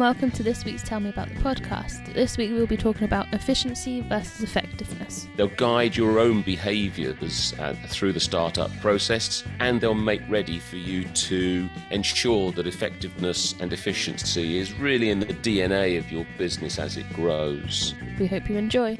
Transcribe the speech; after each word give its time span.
and 0.00 0.06
welcome 0.06 0.30
to 0.30 0.42
this 0.42 0.64
week's 0.64 0.82
Tell 0.82 0.98
Me 0.98 1.10
About 1.10 1.28
the 1.28 1.34
podcast. 1.40 2.14
This 2.14 2.38
week 2.38 2.52
we'll 2.52 2.66
be 2.66 2.78
talking 2.78 3.04
about 3.04 3.30
efficiency 3.34 4.00
versus 4.00 4.42
effectiveness. 4.42 5.28
They'll 5.36 5.48
guide 5.48 5.94
your 5.94 6.18
own 6.18 6.40
behaviours 6.40 7.52
uh, 7.58 7.74
through 7.88 8.14
the 8.14 8.20
startup 8.20 8.70
process 8.80 9.44
and 9.58 9.78
they'll 9.78 9.92
make 9.92 10.22
ready 10.26 10.58
for 10.58 10.76
you 10.76 11.04
to 11.04 11.68
ensure 11.90 12.50
that 12.52 12.66
effectiveness 12.66 13.54
and 13.60 13.74
efficiency 13.74 14.56
is 14.56 14.72
really 14.72 15.10
in 15.10 15.20
the 15.20 15.26
DNA 15.26 15.98
of 15.98 16.10
your 16.10 16.26
business 16.38 16.78
as 16.78 16.96
it 16.96 17.06
grows. 17.12 17.94
We 18.18 18.26
hope 18.26 18.48
you 18.48 18.56
enjoy. 18.56 18.96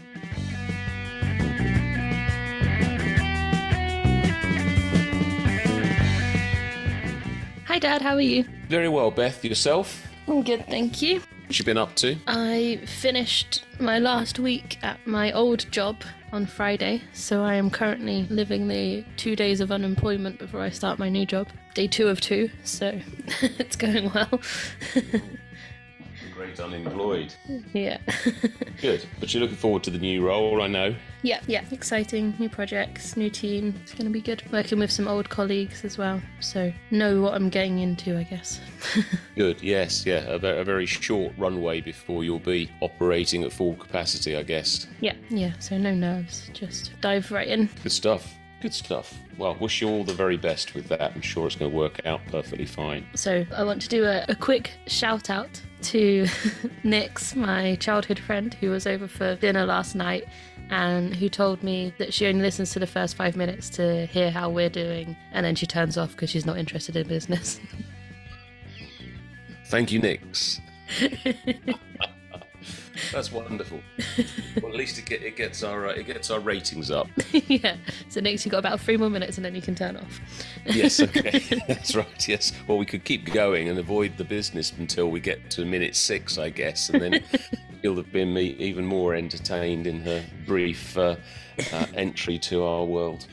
Hi, 7.64 7.78
Dad, 7.78 8.02
how 8.02 8.16
are 8.16 8.20
you? 8.20 8.44
Very 8.68 8.90
well, 8.90 9.10
Beth. 9.10 9.42
Yourself? 9.42 10.09
I'm 10.30 10.42
good, 10.42 10.64
thank 10.68 11.02
you. 11.02 11.20
What 11.46 11.58
you 11.58 11.64
been 11.64 11.76
up 11.76 11.96
to? 11.96 12.16
I 12.28 12.80
finished 12.86 13.64
my 13.80 13.98
last 13.98 14.38
week 14.38 14.78
at 14.80 15.04
my 15.04 15.32
old 15.32 15.66
job 15.72 16.04
on 16.30 16.46
Friday, 16.46 17.02
so 17.12 17.42
I 17.42 17.54
am 17.54 17.68
currently 17.68 18.28
living 18.30 18.68
the 18.68 19.04
two 19.16 19.34
days 19.34 19.60
of 19.60 19.72
unemployment 19.72 20.38
before 20.38 20.60
I 20.60 20.70
start 20.70 21.00
my 21.00 21.08
new 21.08 21.26
job. 21.26 21.48
Day 21.74 21.88
two 21.88 22.06
of 22.06 22.20
two, 22.20 22.48
so 22.62 23.00
it's 23.42 23.74
going 23.74 24.12
well. 24.12 24.40
Unemployed. 26.58 27.32
yeah. 27.72 27.98
Good. 28.80 29.04
But 29.20 29.32
you're 29.32 29.42
looking 29.42 29.56
forward 29.56 29.82
to 29.84 29.90
the 29.90 29.98
new 29.98 30.26
role, 30.26 30.62
I 30.62 30.66
know. 30.66 30.94
yeah, 31.22 31.40
yeah. 31.46 31.64
Exciting, 31.70 32.34
new 32.38 32.48
projects, 32.48 33.16
new 33.16 33.28
team. 33.30 33.74
It's 33.82 33.92
going 33.92 34.06
to 34.06 34.10
be 34.10 34.22
good. 34.22 34.42
Working 34.50 34.78
with 34.78 34.90
some 34.90 35.06
old 35.06 35.28
colleagues 35.28 35.84
as 35.84 35.98
well, 35.98 36.20
so 36.40 36.72
know 36.90 37.20
what 37.20 37.34
I'm 37.34 37.50
getting 37.50 37.78
into, 37.78 38.16
I 38.18 38.22
guess. 38.22 38.58
Good. 39.36 39.62
Yes. 39.62 40.06
Yeah. 40.06 40.24
A, 40.26 40.36
a 40.36 40.64
very 40.64 40.86
short 40.86 41.32
runway 41.36 41.80
before 41.82 42.24
you'll 42.24 42.38
be 42.38 42.70
operating 42.80 43.44
at 43.44 43.52
full 43.52 43.74
capacity, 43.74 44.34
I 44.36 44.42
guess. 44.42 44.86
yeah, 45.00 45.14
yeah. 45.28 45.52
So 45.58 45.76
no 45.76 45.94
nerves, 45.94 46.50
just 46.54 46.92
dive 47.02 47.30
right 47.30 47.46
in. 47.48 47.68
Good 47.82 47.92
stuff. 47.92 48.34
Good 48.60 48.74
stuff. 48.74 49.18
Well, 49.38 49.56
wish 49.58 49.80
you 49.80 49.88
all 49.88 50.04
the 50.04 50.12
very 50.12 50.36
best 50.36 50.74
with 50.74 50.88
that. 50.88 51.12
I'm 51.14 51.22
sure 51.22 51.46
it's 51.46 51.56
going 51.56 51.70
to 51.70 51.76
work 51.76 52.04
out 52.04 52.20
perfectly 52.26 52.66
fine. 52.66 53.06
So 53.14 53.46
I 53.56 53.64
want 53.64 53.80
to 53.82 53.88
do 53.88 54.04
a, 54.04 54.26
a 54.28 54.34
quick 54.34 54.72
shout 54.86 55.30
out 55.30 55.60
to 55.82 56.26
Nix, 56.84 57.34
my 57.34 57.76
childhood 57.76 58.18
friend, 58.18 58.52
who 58.54 58.70
was 58.70 58.86
over 58.86 59.08
for 59.08 59.36
dinner 59.36 59.64
last 59.64 59.94
night 59.94 60.24
and 60.68 61.16
who 61.16 61.30
told 61.30 61.62
me 61.62 61.94
that 61.98 62.12
she 62.12 62.26
only 62.26 62.42
listens 62.42 62.70
to 62.72 62.78
the 62.78 62.86
first 62.86 63.16
five 63.16 63.34
minutes 63.34 63.70
to 63.70 64.04
hear 64.06 64.30
how 64.30 64.50
we're 64.50 64.70
doing 64.70 65.16
and 65.32 65.44
then 65.44 65.54
she 65.54 65.66
turns 65.66 65.96
off 65.96 66.12
because 66.12 66.30
she's 66.30 66.46
not 66.46 66.58
interested 66.58 66.96
in 66.96 67.08
business. 67.08 67.58
Thank 69.66 69.90
you, 69.90 70.00
Nix. 70.00 70.60
That's 73.12 73.32
wonderful. 73.32 73.80
well, 74.62 74.72
at 74.72 74.76
least 74.76 74.98
it, 74.98 75.06
get, 75.06 75.22
it 75.22 75.36
gets 75.36 75.62
our 75.62 75.88
uh, 75.88 75.92
it 75.92 76.06
gets 76.06 76.30
our 76.30 76.40
ratings 76.40 76.90
up. 76.90 77.08
yeah. 77.32 77.76
So 78.08 78.20
Nix 78.20 78.44
you've 78.44 78.52
got 78.52 78.58
about 78.58 78.80
three 78.80 78.96
more 78.96 79.10
minutes 79.10 79.36
and 79.36 79.44
then 79.44 79.54
you 79.54 79.62
can 79.62 79.74
turn 79.74 79.96
off. 79.96 80.20
Yes, 80.66 81.00
okay, 81.00 81.62
that's 81.68 81.94
right. 81.94 82.28
Yes. 82.28 82.52
Well, 82.66 82.78
we 82.78 82.86
could 82.86 83.04
keep 83.04 83.32
going 83.32 83.68
and 83.68 83.78
avoid 83.78 84.16
the 84.16 84.24
business 84.24 84.72
until 84.72 85.10
we 85.10 85.20
get 85.20 85.50
to 85.52 85.64
minute 85.64 85.96
six, 85.96 86.38
I 86.38 86.50
guess, 86.50 86.90
and 86.90 87.02
then 87.02 87.24
you'll 87.82 87.96
have 87.96 88.12
been 88.12 88.32
me 88.32 88.56
even 88.58 88.84
more 88.84 89.14
entertained 89.14 89.86
in 89.86 90.00
her 90.02 90.24
brief 90.46 90.96
uh, 90.96 91.16
uh, 91.72 91.86
entry 91.94 92.38
to 92.38 92.64
our 92.64 92.84
world. 92.84 93.26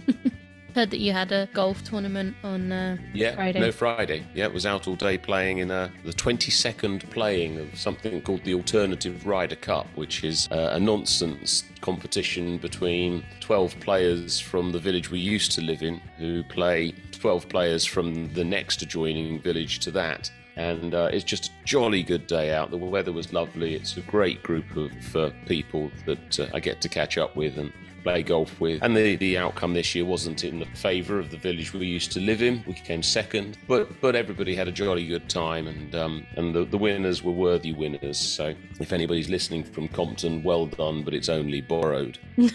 Heard 0.77 0.91
that 0.91 0.99
you 0.99 1.11
had 1.11 1.31
a 1.31 1.49
golf 1.55 1.83
tournament 1.83 2.35
on 2.43 2.71
uh, 2.71 2.97
Yeah, 3.11 3.33
Friday. 3.33 3.59
no 3.61 3.71
Friday. 3.71 4.23
Yeah, 4.35 4.45
it 4.45 4.53
was 4.53 4.67
out 4.67 4.87
all 4.87 4.95
day 4.95 5.17
playing 5.17 5.57
in 5.57 5.71
uh, 5.71 5.89
the 6.05 6.13
22nd 6.13 7.09
playing 7.09 7.57
of 7.57 7.75
something 7.75 8.21
called 8.21 8.43
the 8.43 8.53
Alternative 8.53 9.25
Ryder 9.25 9.55
Cup, 9.55 9.87
which 9.95 10.23
is 10.23 10.47
uh, 10.51 10.73
a 10.73 10.79
nonsense 10.79 11.63
competition 11.81 12.59
between 12.59 13.25
12 13.39 13.79
players 13.79 14.39
from 14.39 14.71
the 14.71 14.77
village 14.77 15.09
we 15.09 15.17
used 15.17 15.51
to 15.53 15.61
live 15.61 15.81
in 15.81 15.99
who 16.19 16.43
play 16.43 16.93
12 17.11 17.49
players 17.49 17.83
from 17.83 18.31
the 18.35 18.43
next 18.43 18.83
adjoining 18.83 19.41
village 19.41 19.79
to 19.79 19.89
that. 19.89 20.29
And 20.57 20.93
uh, 20.93 21.09
it's 21.11 21.23
just 21.23 21.47
a 21.47 21.65
jolly 21.65 22.03
good 22.03 22.27
day 22.27 22.53
out. 22.53 22.69
The 22.69 22.77
weather 22.77 23.11
was 23.11 23.33
lovely. 23.33 23.73
It's 23.73 23.97
a 23.97 24.01
great 24.01 24.43
group 24.43 24.75
of 24.75 25.15
uh, 25.15 25.31
people 25.47 25.89
that 26.05 26.39
uh, 26.39 26.47
I 26.53 26.59
get 26.59 26.81
to 26.81 26.89
catch 26.89 27.17
up 27.17 27.35
with 27.35 27.57
and 27.57 27.73
play 28.03 28.23
golf 28.23 28.59
with. 28.59 28.81
And 28.83 28.95
the, 28.95 29.15
the 29.15 29.37
outcome 29.37 29.73
this 29.73 29.95
year 29.95 30.05
wasn't 30.05 30.43
in 30.43 30.59
the 30.59 30.65
favour 30.67 31.19
of 31.19 31.31
the 31.31 31.37
village 31.37 31.73
we 31.73 31.85
used 31.85 32.11
to 32.13 32.19
live 32.19 32.41
in. 32.41 32.63
We 32.67 32.73
came 32.73 33.03
second, 33.03 33.57
but 33.67 33.99
but 34.01 34.15
everybody 34.15 34.55
had 34.55 34.67
a 34.67 34.71
jolly 34.71 35.07
good 35.07 35.29
time, 35.29 35.67
and 35.67 35.93
um, 35.95 36.25
and 36.35 36.53
the, 36.53 36.65
the 36.65 36.77
winners 36.77 37.23
were 37.23 37.31
worthy 37.31 37.73
winners. 37.73 38.17
So 38.17 38.53
if 38.79 38.93
anybody's 38.93 39.29
listening 39.29 39.63
from 39.63 39.87
Compton, 39.87 40.43
well 40.43 40.65
done, 40.65 41.03
but 41.03 41.13
it's 41.13 41.29
only 41.29 41.61
borrowed. 41.61 42.17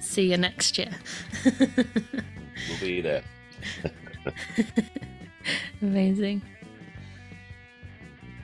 See 0.00 0.30
you 0.30 0.36
next 0.36 0.78
year. 0.78 0.90
We'll 2.68 2.80
be 2.80 3.00
there. 3.00 3.22
Amazing. 5.82 6.42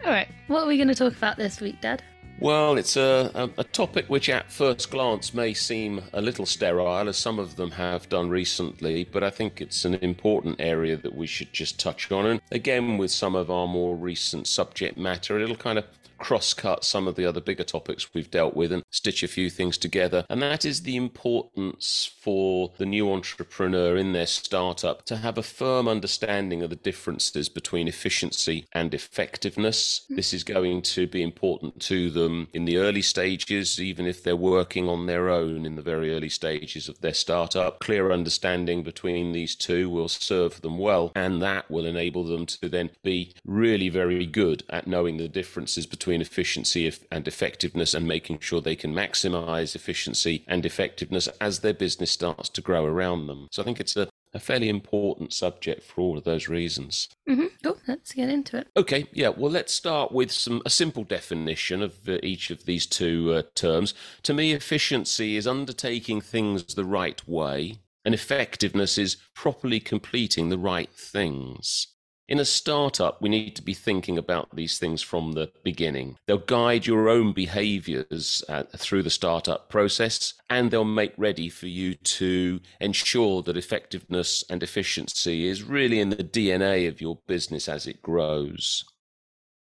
All 0.05 0.11
right, 0.11 0.29
what 0.49 0.65
are 0.65 0.67
we 0.67 0.77
going 0.77 0.89
to 0.89 0.95
talk 0.95 1.17
about 1.17 1.37
this 1.37 1.61
week, 1.61 1.81
Dad? 1.81 2.03
Well, 2.41 2.77
it's 2.77 2.97
a, 2.97 3.51
a, 3.57 3.63
topic 3.63 4.07
which 4.09 4.29
at 4.29 4.51
first 4.51 4.91
glance 4.91 5.33
may 5.33 5.55
seem 5.55 6.03
a 6.13 6.21
little 6.21 6.45
sterile, 6.45 7.09
as 7.09 7.17
some 7.17 7.39
of 7.39 7.55
them 7.55 7.71
have 7.73 8.09
done 8.09 8.31
recently, 8.31 9.05
but 9.05 9.23
I 9.23 9.31
think 9.31 9.61
it's 9.61 9.85
an 9.85 9.95
important 9.95 10.57
area 10.61 10.97
that 10.97 11.15
we 11.15 11.29
should 11.29 11.53
just 11.53 11.79
touch 11.79 12.11
on. 12.11 12.27
And 12.27 12.41
again, 12.51 12.99
with 12.99 13.13
some 13.13 13.37
of 13.37 13.49
our 13.49 13.69
more 13.69 13.95
recent 13.95 14.49
subject 14.49 14.99
matter, 14.99 15.39
it'll 15.39 15.55
kind 15.55 15.79
of 15.79 15.87
cross 16.23 16.55
cut 16.55 16.85
some 16.85 17.09
of 17.09 17.17
the 17.17 17.27
other 17.27 17.41
bigger 17.41 17.65
topics 17.65 18.15
we've 18.15 18.31
dealt 18.31 18.55
with 18.55 18.71
and 18.71 18.85
stitch 18.91 19.25
a 19.25 19.29
few 19.29 19.51
things 19.51 19.77
together. 19.77 20.25
And 20.31 20.41
that 20.41 20.65
is 20.65 20.83
the 20.83 20.95
importance 20.95 22.09
for 22.21 22.71
the 22.79 22.87
new 22.87 23.13
entrepreneur 23.13 23.97
in 23.97 24.13
their 24.13 24.27
startup 24.27 25.05
to 25.07 25.17
have 25.17 25.37
a 25.37 25.43
firm 25.43 25.89
understanding 25.89 26.63
of 26.63 26.71
the 26.71 26.77
differences 26.77 27.49
between 27.49 27.89
efficiency 27.89 28.67
and 28.73 28.95
effectiveness. 28.95 30.03
Mm-hmm. 30.05 30.15
This 30.15 30.33
is 30.33 30.45
going 30.45 30.83
to 30.83 31.09
be 31.09 31.23
important 31.23 31.81
to 31.83 32.09
them 32.09 32.47
in 32.55 32.67
the 32.67 32.77
early 32.77 33.03
stages, 33.03 33.81
even 33.81 34.07
if 34.07 34.23
they're 34.23 34.37
working 34.37 34.89
on 34.89 35.07
their 35.07 35.29
own 35.29 35.67
in 35.67 35.75
the 35.75 35.83
very 35.83 36.15
early 36.15 36.29
stages 36.29 36.89
of 36.89 37.01
their 37.01 37.15
startup. 37.15 37.81
Clear 37.81 38.13
understanding 38.13 38.85
between 38.85 39.33
these 39.33 39.57
two 39.57 39.91
will 39.91 40.09
serve 40.09 40.61
them 40.61 40.79
well, 40.79 41.11
and 41.17 41.43
that 41.43 41.69
will 41.69 41.85
enable 41.85 42.23
them 42.23 42.47
to 42.47 42.69
then 42.69 42.91
be 43.03 43.35
really 43.45 43.89
very 43.89 44.25
good 44.25 44.63
at 44.71 44.87
knowing 44.87 45.17
the 45.17 45.27
differences 45.27 45.85
between 45.85 46.12
efficiency 46.21 46.93
and 47.11 47.27
effectiveness 47.27 47.95
and 47.95 48.07
making 48.07 48.41
sure 48.41 48.61
they 48.61 48.77
can 48.77 48.93
maximize 48.93 49.75
efficiency 49.75 50.45
and 50.47 50.67
effectiveness 50.67 51.29
as 51.41 51.61
their 51.61 51.75
business 51.75 52.11
starts 52.11 52.49
to 52.51 52.61
grow 52.61 52.85
around 52.85 53.27
them. 53.27 53.49
So 53.51 53.63
I 53.63 53.65
think 53.65 53.81
it's 53.81 53.97
a, 53.97 54.09
a 54.35 54.39
fairly 54.39 54.69
important 54.69 55.33
subject 55.33 55.83
for 55.83 56.01
all 56.01 56.19
of 56.19 56.25
those 56.25 56.49
reasons. 56.49 57.09
Mm-hmm. 57.29 57.47
Cool, 57.63 57.79
let's 57.87 58.13
get 58.13 58.29
into 58.29 58.59
it. 58.59 58.69
Okay, 58.77 59.07
yeah. 59.13 59.29
Well, 59.29 59.51
let's 59.51 59.73
start 59.73 60.13
with 60.13 60.33
some 60.33 60.63
a 60.67 60.71
simple 60.71 61.05
definition 61.05 61.83
of 61.83 62.09
uh, 62.09 62.19
each 62.23 62.51
of 62.51 62.65
these 62.65 62.87
two 62.87 63.33
uh, 63.33 63.43
terms. 63.55 63.95
To 64.25 64.35
me, 64.35 64.53
efficiency 64.53 65.37
is 65.37 65.47
undertaking 65.47 66.21
things 66.21 66.75
the 66.75 66.85
right 66.85 67.27
way, 67.29 67.79
and 68.05 68.15
effectiveness 68.15 68.99
is 68.99 69.17
properly 69.35 69.79
completing 69.79 70.49
the 70.49 70.59
right 70.59 70.91
things. 70.91 71.87
In 72.33 72.41
a 72.41 72.47
startup, 72.47 73.21
we 73.21 73.29
need 73.29 73.55
to 73.57 73.63
be 73.63 73.75
thinking 73.75 74.17
about 74.17 74.57
these 74.57 74.79
things 74.79 75.03
from 75.03 75.33
the 75.33 75.53
beginning. 75.63 76.17
They'll 76.27 76.39
guide 76.39 76.87
your 76.87 77.11
own 77.11 77.35
behaviors 77.35 78.43
uh, 78.49 78.63
through 78.75 79.03
the 79.03 79.11
startup 79.11 79.69
process 79.69 80.33
and 80.49 80.71
they'll 80.71 80.83
make 80.83 81.13
ready 81.19 81.51
for 81.51 81.67
you 81.67 81.93
to 81.93 82.61
ensure 82.81 83.43
that 83.43 83.59
effectiveness 83.59 84.45
and 84.49 84.63
efficiency 84.63 85.47
is 85.47 85.63
really 85.63 86.01
in 86.01 86.09
the 86.09 86.25
DNA 86.25 86.89
of 86.89 87.03
your 87.03 87.19
business 87.27 87.69
as 87.69 87.87
it 87.87 88.01
grows. 88.01 88.87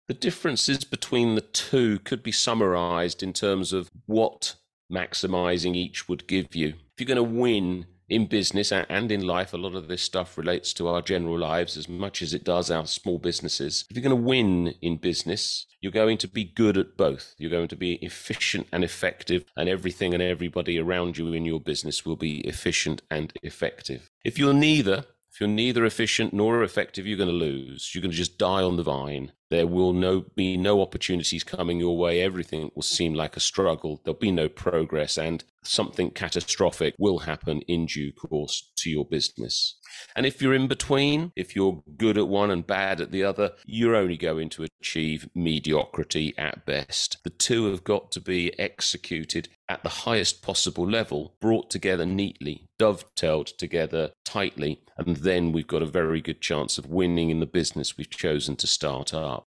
The 0.09 0.15
differences 0.15 0.83
between 0.83 1.35
the 1.35 1.43
two 1.43 1.99
could 1.99 2.23
be 2.23 2.33
summarized 2.33 3.23
in 3.23 3.35
terms 3.35 3.75
of 3.75 3.91
what 4.07 4.55
maximizing 4.91 5.77
each 5.77 6.09
would 6.09 6.27
give 6.27 6.57
you. 6.57 6.69
If 6.69 7.01
you're 7.01 7.15
going 7.15 7.17
to 7.17 7.39
win 7.39 7.85
in 8.09 8.27
business 8.27 8.73
and 8.73 9.11
in 9.11 9.27
life, 9.27 9.53
a 9.53 9.57
lot 9.57 9.75
of 9.75 9.89
this 9.89 10.03
stuff 10.03 10.39
relates 10.39 10.73
to 10.75 10.89
our 10.89 11.03
general 11.03 11.39
lives 11.39 11.77
as 11.77 11.89
much 11.89 12.23
as 12.23 12.33
it 12.33 12.45
does 12.45 12.71
our 12.71 12.87
small 12.87 13.19
businesses. 13.19 13.85
If 13.91 13.97
you're 13.97 14.09
going 14.09 14.17
to 14.17 14.29
win 14.29 14.75
in 14.81 14.97
business, 14.97 15.67
you're 15.81 15.93
going 15.93 16.19
to 16.19 16.29
be 16.29 16.45
good 16.45 16.79
at 16.79 16.97
both. 16.97 17.35
You're 17.39 17.51
going 17.51 17.69
to 17.69 17.77
be 17.77 17.95
efficient 17.95 18.69
and 18.73 18.85
effective, 18.85 19.45
and 19.57 19.69
everything 19.69 20.15
and 20.15 20.23
everybody 20.23 20.79
around 20.79 21.19
you 21.19 21.33
in 21.33 21.45
your 21.45 21.61
business 21.61 22.05
will 22.05 22.17
be 22.17 22.41
efficient 22.41 23.03
and 23.11 23.33
effective. 23.43 24.11
If 24.25 24.39
you're 24.39 24.55
neither, 24.55 25.05
if 25.33 25.41
you're 25.41 25.49
neither 25.49 25.85
efficient 25.85 26.33
nor 26.33 26.63
effective, 26.63 27.07
you're 27.07 27.19
going 27.19 27.29
to 27.29 27.35
lose. 27.35 27.95
You're 27.95 28.03
going 28.03 28.13
to 28.13 28.17
just 28.17 28.39
die 28.39 28.63
on 28.63 28.77
the 28.77 28.83
vine. 28.83 29.33
There 29.49 29.67
will 29.67 29.93
no 29.93 30.25
be 30.35 30.57
no 30.57 30.81
opportunities 30.81 31.45
coming 31.45 31.79
your 31.79 31.97
way. 31.97 32.21
Everything 32.21 32.71
will 32.75 32.83
seem 32.83 33.15
like 33.15 33.37
a 33.37 33.41
struggle. 33.41 34.01
There'll 34.05 34.19
be 34.19 34.33
no 34.33 34.49
progress, 34.49 35.17
and 35.17 35.45
something 35.63 36.11
catastrophic 36.11 36.95
will 36.99 37.21
happen 37.21 37.61
in 37.63 37.87
due 37.87 38.13
course 38.13 38.73
to 38.79 38.91
your 38.91 39.05
business. 39.05 39.79
And 40.15 40.27
if 40.27 40.41
you're 40.41 40.55
in 40.55 40.69
between, 40.69 41.33
if 41.37 41.55
you're 41.55 41.83
good 41.97 42.19
at 42.19 42.29
one 42.29 42.51
and 42.51 42.67
bad 42.67 43.01
at 43.01 43.11
the 43.11 43.25
other, 43.25 43.53
you're 43.65 43.97
only 43.97 44.17
going 44.17 44.49
to 44.51 44.67
achieve 44.81 45.29
mediocrity 45.35 46.35
at 46.39 46.67
best. 46.67 47.19
The 47.25 47.31
two 47.31 47.71
have 47.71 47.85
got 47.85 48.13
to 48.13 48.21
be 48.21 48.59
executed 48.59 49.49
at 49.69 49.83
the 49.83 49.89
highest 49.89 50.43
possible 50.43 50.89
level, 50.89 51.35
brought 51.41 51.71
together 51.71 52.07
neatly, 52.07 52.69
dovetailed 52.79 53.57
together 53.59 54.13
tightly, 54.25 54.83
and 54.97 55.17
then 55.17 55.53
we've 55.53 55.67
got 55.67 55.83
a 55.83 55.87
very 55.87 56.21
good 56.21 56.41
chance 56.41 56.79
of 56.79 56.87
winning 56.87 57.31
in 57.31 57.41
the 57.41 57.47
business 57.47 57.97
we've 57.97 58.11
chosen 58.11 58.57
to 58.57 58.67
start 58.67 59.13
up. 59.13 59.47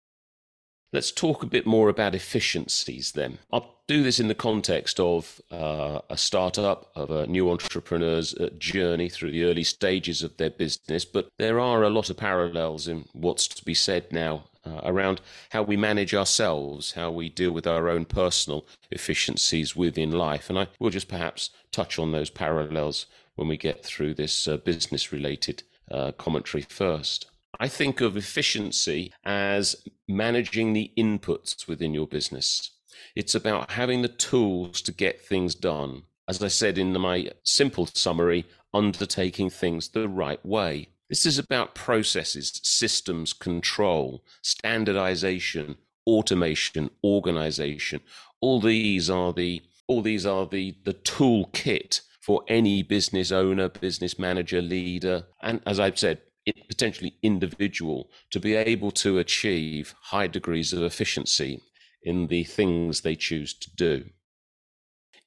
Let's 0.90 1.12
talk 1.12 1.42
a 1.42 1.46
bit 1.46 1.66
more 1.66 1.90
about 1.90 2.14
efficiencies 2.14 3.12
then. 3.12 3.38
I'll 3.52 3.74
do 3.86 4.02
this 4.02 4.18
in 4.18 4.28
the 4.28 4.34
context 4.34 4.98
of 4.98 5.40
uh, 5.50 6.00
a 6.08 6.16
startup, 6.16 6.90
of 6.94 7.10
a 7.10 7.26
new 7.26 7.50
entrepreneur's 7.50 8.34
uh, 8.34 8.48
journey 8.58 9.10
through 9.10 9.32
the 9.32 9.44
early 9.44 9.64
stages 9.64 10.22
of 10.22 10.36
their 10.38 10.48
business, 10.48 11.04
but 11.04 11.30
there 11.38 11.60
are 11.60 11.82
a 11.82 11.90
lot 11.90 12.08
of 12.08 12.16
parallels 12.16 12.88
in 12.88 13.04
what's 13.12 13.46
to 13.48 13.64
be 13.64 13.74
said 13.74 14.10
now 14.12 14.44
uh, 14.64 14.80
around 14.84 15.20
how 15.50 15.62
we 15.62 15.76
manage 15.76 16.14
ourselves, 16.14 16.92
how 16.92 17.10
we 17.10 17.28
deal 17.28 17.52
with 17.52 17.66
our 17.66 17.88
own 17.88 18.06
personal 18.06 18.66
efficiencies 18.90 19.76
within 19.76 20.10
life. 20.10 20.48
And 20.48 20.58
I 20.58 20.68
will 20.78 20.90
just 20.90 21.08
perhaps 21.08 21.50
touch 21.70 21.98
on 21.98 22.12
those 22.12 22.30
parallels 22.30 23.06
when 23.34 23.46
we 23.48 23.56
get 23.56 23.84
through 23.84 24.14
this 24.14 24.48
uh, 24.48 24.56
business 24.56 25.12
related 25.12 25.62
uh, 25.90 26.12
commentary 26.12 26.62
first. 26.62 27.27
I 27.58 27.68
think 27.68 28.00
of 28.00 28.16
efficiency 28.16 29.12
as 29.24 29.84
managing 30.06 30.72
the 30.72 30.92
inputs 30.96 31.66
within 31.66 31.94
your 31.94 32.06
business. 32.06 32.72
It's 33.16 33.34
about 33.34 33.72
having 33.72 34.02
the 34.02 34.08
tools 34.08 34.82
to 34.82 34.92
get 34.92 35.20
things 35.20 35.54
done. 35.54 36.02
As 36.28 36.42
I 36.42 36.48
said 36.48 36.76
in 36.76 36.92
my 37.00 37.30
simple 37.42 37.86
summary, 37.86 38.44
undertaking 38.74 39.50
things 39.50 39.88
the 39.88 40.08
right 40.08 40.44
way. 40.44 40.88
This 41.08 41.24
is 41.24 41.38
about 41.38 41.74
processes, 41.74 42.60
systems, 42.62 43.32
control, 43.32 44.24
standardization, 44.42 45.76
automation, 46.06 46.90
organization. 47.02 48.00
All 48.40 48.60
these 48.60 49.08
are 49.08 49.32
the 49.32 49.62
all 49.86 50.02
these 50.02 50.26
are 50.26 50.46
the 50.46 50.76
the 50.84 50.92
toolkit 50.92 52.02
for 52.20 52.44
any 52.46 52.82
business 52.82 53.32
owner, 53.32 53.70
business 53.70 54.18
manager, 54.18 54.60
leader, 54.60 55.24
and 55.40 55.62
as 55.66 55.80
I've 55.80 55.98
said, 55.98 56.20
potentially 56.52 57.16
individual 57.22 58.10
to 58.30 58.40
be 58.40 58.54
able 58.54 58.90
to 58.92 59.18
achieve 59.18 59.94
high 60.00 60.26
degrees 60.26 60.72
of 60.72 60.82
efficiency 60.82 61.62
in 62.02 62.28
the 62.28 62.44
things 62.44 63.00
they 63.00 63.14
choose 63.14 63.54
to 63.54 63.70
do. 63.74 64.04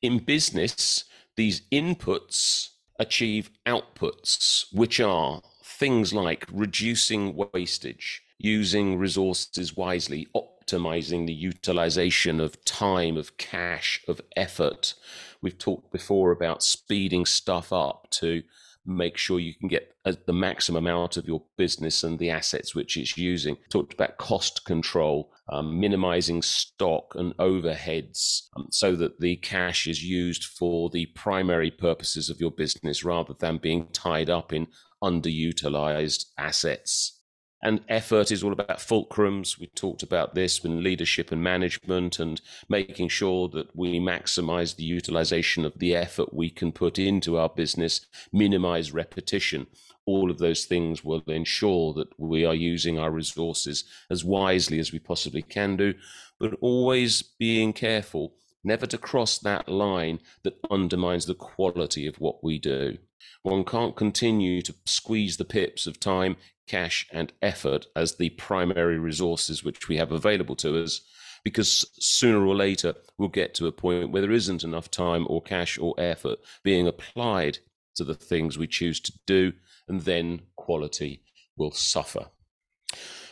In 0.01 0.19
business, 0.19 1.05
these 1.35 1.61
inputs 1.71 2.69
achieve 2.99 3.49
outputs, 3.65 4.65
which 4.71 4.99
are 4.99 5.41
things 5.63 6.13
like 6.13 6.45
reducing 6.51 7.35
wastage, 7.35 8.21
using 8.37 8.97
resources 8.97 9.75
wisely, 9.75 10.27
optimizing 10.35 11.27
the 11.27 11.33
utilization 11.33 12.39
of 12.39 12.63
time, 12.65 13.17
of 13.17 13.37
cash, 13.37 14.01
of 14.07 14.21
effort. 14.35 14.93
We've 15.41 15.57
talked 15.57 15.91
before 15.91 16.31
about 16.31 16.63
speeding 16.63 17.25
stuff 17.25 17.73
up 17.73 18.07
to 18.11 18.43
make 18.85 19.17
sure 19.17 19.39
you 19.39 19.53
can 19.53 19.67
get 19.67 19.93
the 20.03 20.33
maximum 20.33 20.87
out 20.87 21.17
of 21.17 21.27
your 21.27 21.43
business 21.57 22.03
and 22.03 22.17
the 22.17 22.29
assets 22.29 22.73
which 22.73 22.97
it's 22.97 23.17
using. 23.17 23.57
Talked 23.69 23.93
about 23.93 24.17
cost 24.17 24.65
control, 24.65 25.31
um, 25.49 25.79
minimizing 25.79 26.41
stock 26.41 27.13
and 27.15 27.35
overheads 27.37 28.47
um, 28.55 28.67
so 28.71 28.95
that 28.95 29.19
the 29.19 29.35
cash 29.37 29.87
is 29.87 30.03
used 30.03 30.43
for 30.43 30.89
the 30.89 31.05
primary 31.07 31.71
purposes 31.71 32.29
of 32.29 32.39
your 32.39 32.51
business 32.51 33.03
rather 33.03 33.33
than 33.39 33.57
being 33.57 33.87
tied 33.93 34.29
up 34.29 34.51
in 34.51 34.67
underutilized 35.03 36.25
assets. 36.37 37.20
And 37.63 37.81
effort 37.87 38.31
is 38.31 38.43
all 38.43 38.53
about 38.53 38.79
fulcrums. 38.79 39.59
We 39.59 39.67
talked 39.67 40.01
about 40.01 40.33
this 40.33 40.63
in 40.65 40.81
leadership 40.81 41.31
and 41.31 41.43
management 41.43 42.19
and 42.19 42.41
making 42.67 43.09
sure 43.09 43.47
that 43.49 43.75
we 43.75 43.99
maximize 43.99 44.75
the 44.75 44.83
utilization 44.83 45.63
of 45.63 45.77
the 45.77 45.95
effort 45.95 46.33
we 46.33 46.49
can 46.49 46.71
put 46.71 46.97
into 46.97 47.37
our 47.37 47.49
business, 47.49 48.07
minimize 48.33 48.91
repetition. 48.91 49.67
All 50.07 50.31
of 50.31 50.39
those 50.39 50.65
things 50.65 51.03
will 51.03 51.21
ensure 51.27 51.93
that 51.93 52.09
we 52.17 52.43
are 52.43 52.55
using 52.55 52.97
our 52.97 53.11
resources 53.11 53.83
as 54.09 54.25
wisely 54.25 54.79
as 54.79 54.91
we 54.91 54.97
possibly 54.97 55.43
can 55.43 55.77
do, 55.77 55.93
but 56.39 56.57
always 56.61 57.21
being 57.21 57.73
careful 57.73 58.33
never 58.63 58.85
to 58.87 58.97
cross 58.97 59.37
that 59.39 59.69
line 59.69 60.19
that 60.43 60.57
undermines 60.69 61.25
the 61.25 61.35
quality 61.35 62.07
of 62.07 62.19
what 62.19 62.43
we 62.43 62.57
do. 62.57 62.97
One 63.43 63.63
can't 63.63 63.95
continue 63.95 64.61
to 64.63 64.73
squeeze 64.85 65.37
the 65.37 65.45
pips 65.45 65.87
of 65.87 65.99
time, 65.99 66.37
cash, 66.71 67.05
and 67.11 67.33
effort 67.41 67.87
as 67.97 68.15
the 68.15 68.29
primary 68.29 68.97
resources 68.97 69.61
which 69.61 69.89
we 69.89 69.97
have 69.97 70.11
available 70.13 70.55
to 70.55 70.81
us, 70.81 71.01
because 71.43 71.85
sooner 71.99 72.45
or 72.45 72.55
later 72.55 72.95
we'll 73.17 73.27
get 73.27 73.53
to 73.53 73.67
a 73.67 73.71
point 73.73 74.11
where 74.11 74.21
there 74.21 74.31
isn't 74.31 74.63
enough 74.63 74.89
time 74.89 75.27
or 75.29 75.41
cash 75.41 75.77
or 75.77 75.93
effort 75.97 76.39
being 76.63 76.87
applied 76.87 77.57
to 77.95 78.05
the 78.05 78.15
things 78.15 78.57
we 78.57 78.67
choose 78.67 79.01
to 79.01 79.11
do, 79.27 79.51
and 79.89 80.01
then 80.01 80.41
quality 80.55 81.21
will 81.57 81.71
suffer. 81.71 82.27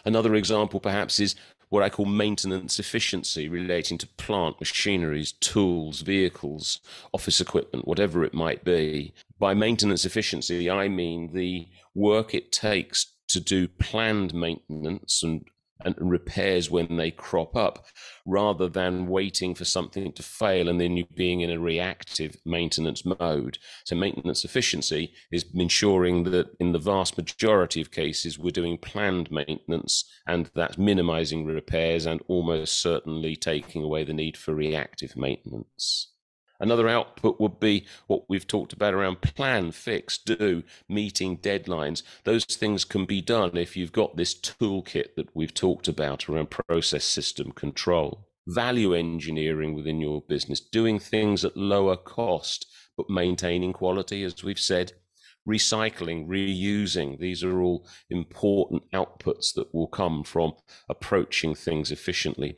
Another 0.03 0.35
example, 0.35 0.81
perhaps, 0.81 1.19
is 1.19 1.35
what 1.69 1.83
I 1.83 1.89
call 1.89 2.05
maintenance 2.05 2.77
efficiency 2.77 3.47
relating 3.47 3.97
to 3.99 4.07
plant, 4.07 4.59
machineries, 4.59 5.31
tools, 5.31 6.01
vehicles, 6.01 6.79
office 7.13 7.39
equipment, 7.39 7.87
whatever 7.87 8.25
it 8.25 8.33
might 8.33 8.65
be. 8.65 9.13
By 9.37 9.53
maintenance 9.53 10.03
efficiency, 10.03 10.69
I 10.69 10.89
mean 10.89 11.31
the 11.31 11.67
work 11.93 12.33
it 12.33 12.51
takes 12.51 13.13
to 13.29 13.39
do 13.39 13.67
planned 13.67 14.33
maintenance 14.33 15.23
and 15.23 15.45
and 15.85 15.95
repairs 15.99 16.69
when 16.69 16.97
they 16.97 17.11
crop 17.11 17.55
up 17.55 17.85
rather 18.25 18.67
than 18.67 19.07
waiting 19.07 19.55
for 19.55 19.65
something 19.65 20.11
to 20.11 20.23
fail 20.23 20.67
and 20.67 20.79
then 20.79 20.97
you 20.97 21.05
being 21.15 21.41
in 21.41 21.49
a 21.49 21.59
reactive 21.59 22.35
maintenance 22.45 23.05
mode. 23.05 23.57
So, 23.85 23.95
maintenance 23.95 24.43
efficiency 24.43 25.13
is 25.31 25.45
ensuring 25.53 26.23
that 26.25 26.49
in 26.59 26.73
the 26.73 26.79
vast 26.79 27.17
majority 27.17 27.81
of 27.81 27.91
cases, 27.91 28.37
we're 28.37 28.51
doing 28.51 28.77
planned 28.77 29.31
maintenance 29.31 30.03
and 30.27 30.49
that's 30.53 30.77
minimizing 30.77 31.45
repairs 31.45 32.05
and 32.05 32.21
almost 32.27 32.81
certainly 32.81 33.35
taking 33.35 33.83
away 33.83 34.03
the 34.03 34.13
need 34.13 34.37
for 34.37 34.53
reactive 34.53 35.15
maintenance. 35.15 36.13
Another 36.61 36.89
output 36.89 37.39
would 37.39 37.59
be 37.59 37.85
what 38.07 38.23
we've 38.27 38.47
talked 38.47 38.73
about 38.73 38.93
around 38.93 39.21
plan, 39.21 39.71
fix, 39.71 40.17
do, 40.17 40.63
meeting 40.89 41.37
deadlines. 41.37 42.03
Those 42.25 42.43
things 42.43 42.83
can 42.83 43.05
be 43.05 43.21
done 43.21 43.55
if 43.55 43.77
you've 43.77 43.93
got 43.93 44.17
this 44.17 44.35
toolkit 44.35 45.15
that 45.15 45.33
we've 45.33 45.53
talked 45.53 45.87
about 45.87 46.27
around 46.27 46.49
process 46.49 47.05
system 47.05 47.53
control. 47.53 48.27
Value 48.45 48.93
engineering 48.93 49.73
within 49.73 50.01
your 50.01 50.21
business, 50.21 50.59
doing 50.59 50.99
things 50.99 51.45
at 51.45 51.55
lower 51.55 51.95
cost, 51.95 52.65
but 52.97 53.09
maintaining 53.09 53.71
quality, 53.71 54.23
as 54.23 54.43
we've 54.43 54.59
said. 54.59 54.91
Recycling, 55.47 56.27
reusing, 56.27 57.19
these 57.19 57.41
are 57.43 57.61
all 57.61 57.87
important 58.09 58.83
outputs 58.91 59.53
that 59.53 59.73
will 59.73 59.87
come 59.87 60.25
from 60.25 60.53
approaching 60.89 61.55
things 61.55 61.89
efficiently. 61.89 62.57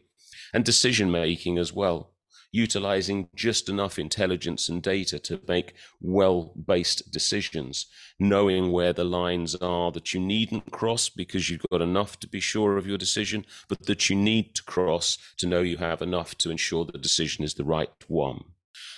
And 0.53 0.65
decision 0.65 1.11
making 1.11 1.59
as 1.59 1.71
well 1.71 2.10
utilizing 2.51 3.29
just 3.35 3.69
enough 3.69 3.97
intelligence 3.97 4.67
and 4.67 4.81
data 4.81 5.19
to 5.19 5.39
make 5.47 5.73
well 6.01 6.53
based 6.65 7.11
decisions, 7.11 7.87
knowing 8.19 8.71
where 8.71 8.93
the 8.93 9.03
lines 9.03 9.55
are 9.55 9.91
that 9.91 10.13
you 10.13 10.19
needn't 10.19 10.71
cross 10.71 11.09
because 11.09 11.49
you've 11.49 11.65
got 11.71 11.81
enough 11.81 12.19
to 12.19 12.27
be 12.27 12.39
sure 12.39 12.77
of 12.77 12.87
your 12.87 12.97
decision, 12.97 13.45
but 13.69 13.85
that 13.85 14.09
you 14.09 14.15
need 14.15 14.55
to 14.55 14.63
cross 14.63 15.17
to 15.37 15.47
know 15.47 15.61
you 15.61 15.77
have 15.77 16.01
enough 16.01 16.35
to 16.35 16.51
ensure 16.51 16.85
the 16.85 16.97
decision 16.97 17.43
is 17.43 17.53
the 17.53 17.63
right 17.63 17.89
one. 18.07 18.43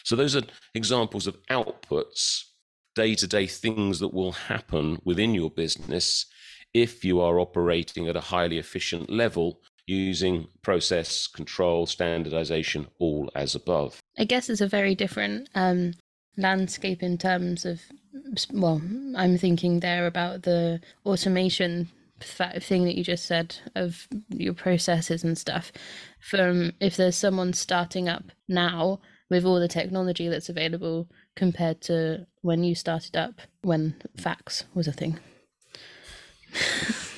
So, 0.04 0.16
those 0.16 0.36
are 0.36 0.44
examples 0.74 1.28
of 1.28 1.42
outputs, 1.48 2.44
day 2.96 3.16
to 3.16 3.28
day 3.28 3.48
things 3.48 4.00
that 4.00 4.14
will 4.14 4.34
happen 4.34 5.00
within 5.04 5.34
your 5.34 5.50
business 5.50 6.26
if 6.74 7.06
you 7.06 7.22
are 7.22 7.40
operating 7.40 8.08
at 8.08 8.16
a 8.16 8.22
highly 8.22 8.58
efficient 8.58 9.10
level 9.10 9.62
using 9.86 10.48
process 10.62 11.28
control, 11.28 11.86
standardization, 11.86 12.88
all 13.00 13.30
as 13.36 13.56
above. 13.56 14.00
I 14.18 14.26
guess 14.26 14.50
it's 14.50 14.62
a 14.62 14.68
very 14.68 14.96
different 14.96 15.50
um, 15.56 15.94
landscape 16.38 17.04
in 17.04 17.18
terms 17.18 17.66
of, 17.66 17.82
well, 18.52 18.82
I'm 19.16 19.38
thinking 19.38 19.80
there 19.80 20.08
about 20.08 20.44
the 20.44 20.82
automation 21.06 21.90
thing 22.24 22.86
that 22.86 22.96
you 22.96 23.04
just 23.04 23.26
said 23.26 23.58
of 23.76 24.08
your 24.30 24.54
processes 24.54 25.24
and 25.24 25.38
stuff. 25.38 25.72
From 26.22 26.72
if 26.80 26.96
there's 26.96 27.18
someone 27.18 27.54
starting 27.54 28.08
up 28.08 28.24
now 28.48 29.02
with 29.30 29.46
all 29.46 29.60
the 29.60 29.68
technology 29.68 30.30
that's 30.30 30.50
available 30.50 31.10
compared 31.36 31.82
to 31.82 32.26
when 32.42 32.64
you 32.64 32.76
started 32.76 33.18
up 33.18 33.42
when 33.62 33.96
fax 34.16 34.66
was 34.74 34.88
a 34.88 34.94
thing. 34.94 35.20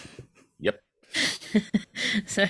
so 2.26 2.46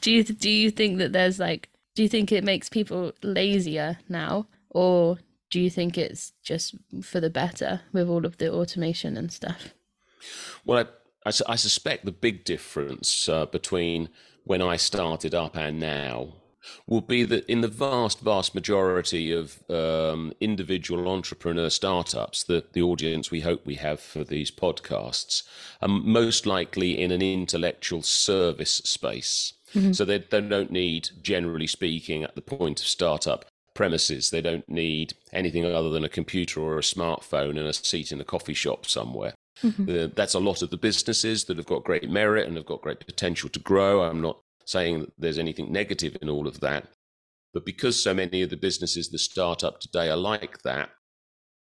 do 0.00 0.10
you 0.10 0.24
do 0.24 0.50
you 0.50 0.70
think 0.70 0.98
that 0.98 1.12
there's 1.12 1.38
like 1.38 1.70
do 1.94 2.02
you 2.02 2.08
think 2.08 2.32
it 2.32 2.44
makes 2.44 2.68
people 2.68 3.12
lazier 3.22 3.98
now? 4.08 4.46
Or 4.70 5.18
do 5.50 5.60
you 5.60 5.70
think 5.70 5.98
it's 5.98 6.32
just 6.42 6.74
for 7.02 7.20
the 7.20 7.30
better 7.30 7.82
with 7.92 8.08
all 8.08 8.24
of 8.24 8.38
the 8.38 8.52
automation 8.52 9.16
and 9.16 9.32
stuff? 9.32 9.74
Well, 10.64 10.86
I, 11.26 11.28
I, 11.28 11.32
I 11.52 11.56
suspect 11.56 12.04
the 12.04 12.12
big 12.12 12.44
difference 12.44 13.28
uh, 13.28 13.46
between 13.46 14.08
when 14.44 14.62
I 14.62 14.76
started 14.76 15.34
up 15.34 15.56
and 15.56 15.80
now 15.80 16.34
will 16.86 17.00
be 17.00 17.24
that 17.24 17.46
in 17.46 17.60
the 17.60 17.68
vast, 17.68 18.20
vast 18.20 18.54
majority 18.54 19.32
of 19.32 19.62
um, 19.70 20.32
individual 20.40 21.08
entrepreneur 21.08 21.70
startups, 21.70 22.44
the, 22.44 22.64
the 22.72 22.82
audience 22.82 23.30
we 23.30 23.40
hope 23.40 23.64
we 23.64 23.76
have 23.76 24.00
for 24.00 24.24
these 24.24 24.50
podcasts, 24.50 25.42
are 25.80 25.88
most 25.88 26.46
likely 26.46 27.00
in 27.00 27.10
an 27.10 27.22
intellectual 27.22 28.02
service 28.02 28.82
space. 28.84 29.54
Mm-hmm. 29.74 29.92
So 29.92 30.04
they, 30.04 30.18
they 30.18 30.40
don't 30.40 30.70
need, 30.70 31.10
generally 31.22 31.66
speaking, 31.66 32.24
at 32.24 32.34
the 32.34 32.42
point 32.42 32.80
of 32.80 32.86
startup, 32.86 33.44
premises. 33.74 34.30
They 34.30 34.42
don't 34.42 34.68
need 34.68 35.14
anything 35.32 35.64
other 35.64 35.90
than 35.90 36.04
a 36.04 36.08
computer 36.08 36.60
or 36.60 36.78
a 36.78 36.82
smartphone 36.82 37.50
and 37.50 37.66
a 37.66 37.72
seat 37.72 38.12
in 38.12 38.20
a 38.20 38.24
coffee 38.24 38.54
shop 38.54 38.84
somewhere. 38.86 39.34
Mm-hmm. 39.62 39.88
Uh, 39.88 40.08
that's 40.14 40.34
a 40.34 40.40
lot 40.40 40.62
of 40.62 40.70
the 40.70 40.76
businesses 40.76 41.44
that 41.44 41.56
have 41.56 41.66
got 41.66 41.84
great 41.84 42.10
merit 42.10 42.46
and 42.46 42.56
have 42.56 42.66
got 42.66 42.82
great 42.82 43.06
potential 43.06 43.48
to 43.50 43.58
grow. 43.58 44.02
I'm 44.02 44.20
not 44.20 44.40
saying 44.70 45.00
that 45.00 45.10
there's 45.18 45.38
anything 45.38 45.72
negative 45.72 46.16
in 46.22 46.28
all 46.30 46.46
of 46.46 46.60
that. 46.60 46.86
But 47.52 47.66
because 47.66 48.00
so 48.00 48.14
many 48.14 48.42
of 48.42 48.50
the 48.50 48.56
businesses 48.56 49.08
that 49.08 49.18
start 49.18 49.64
up 49.64 49.80
today 49.80 50.08
are 50.08 50.16
like 50.16 50.62
that, 50.62 50.90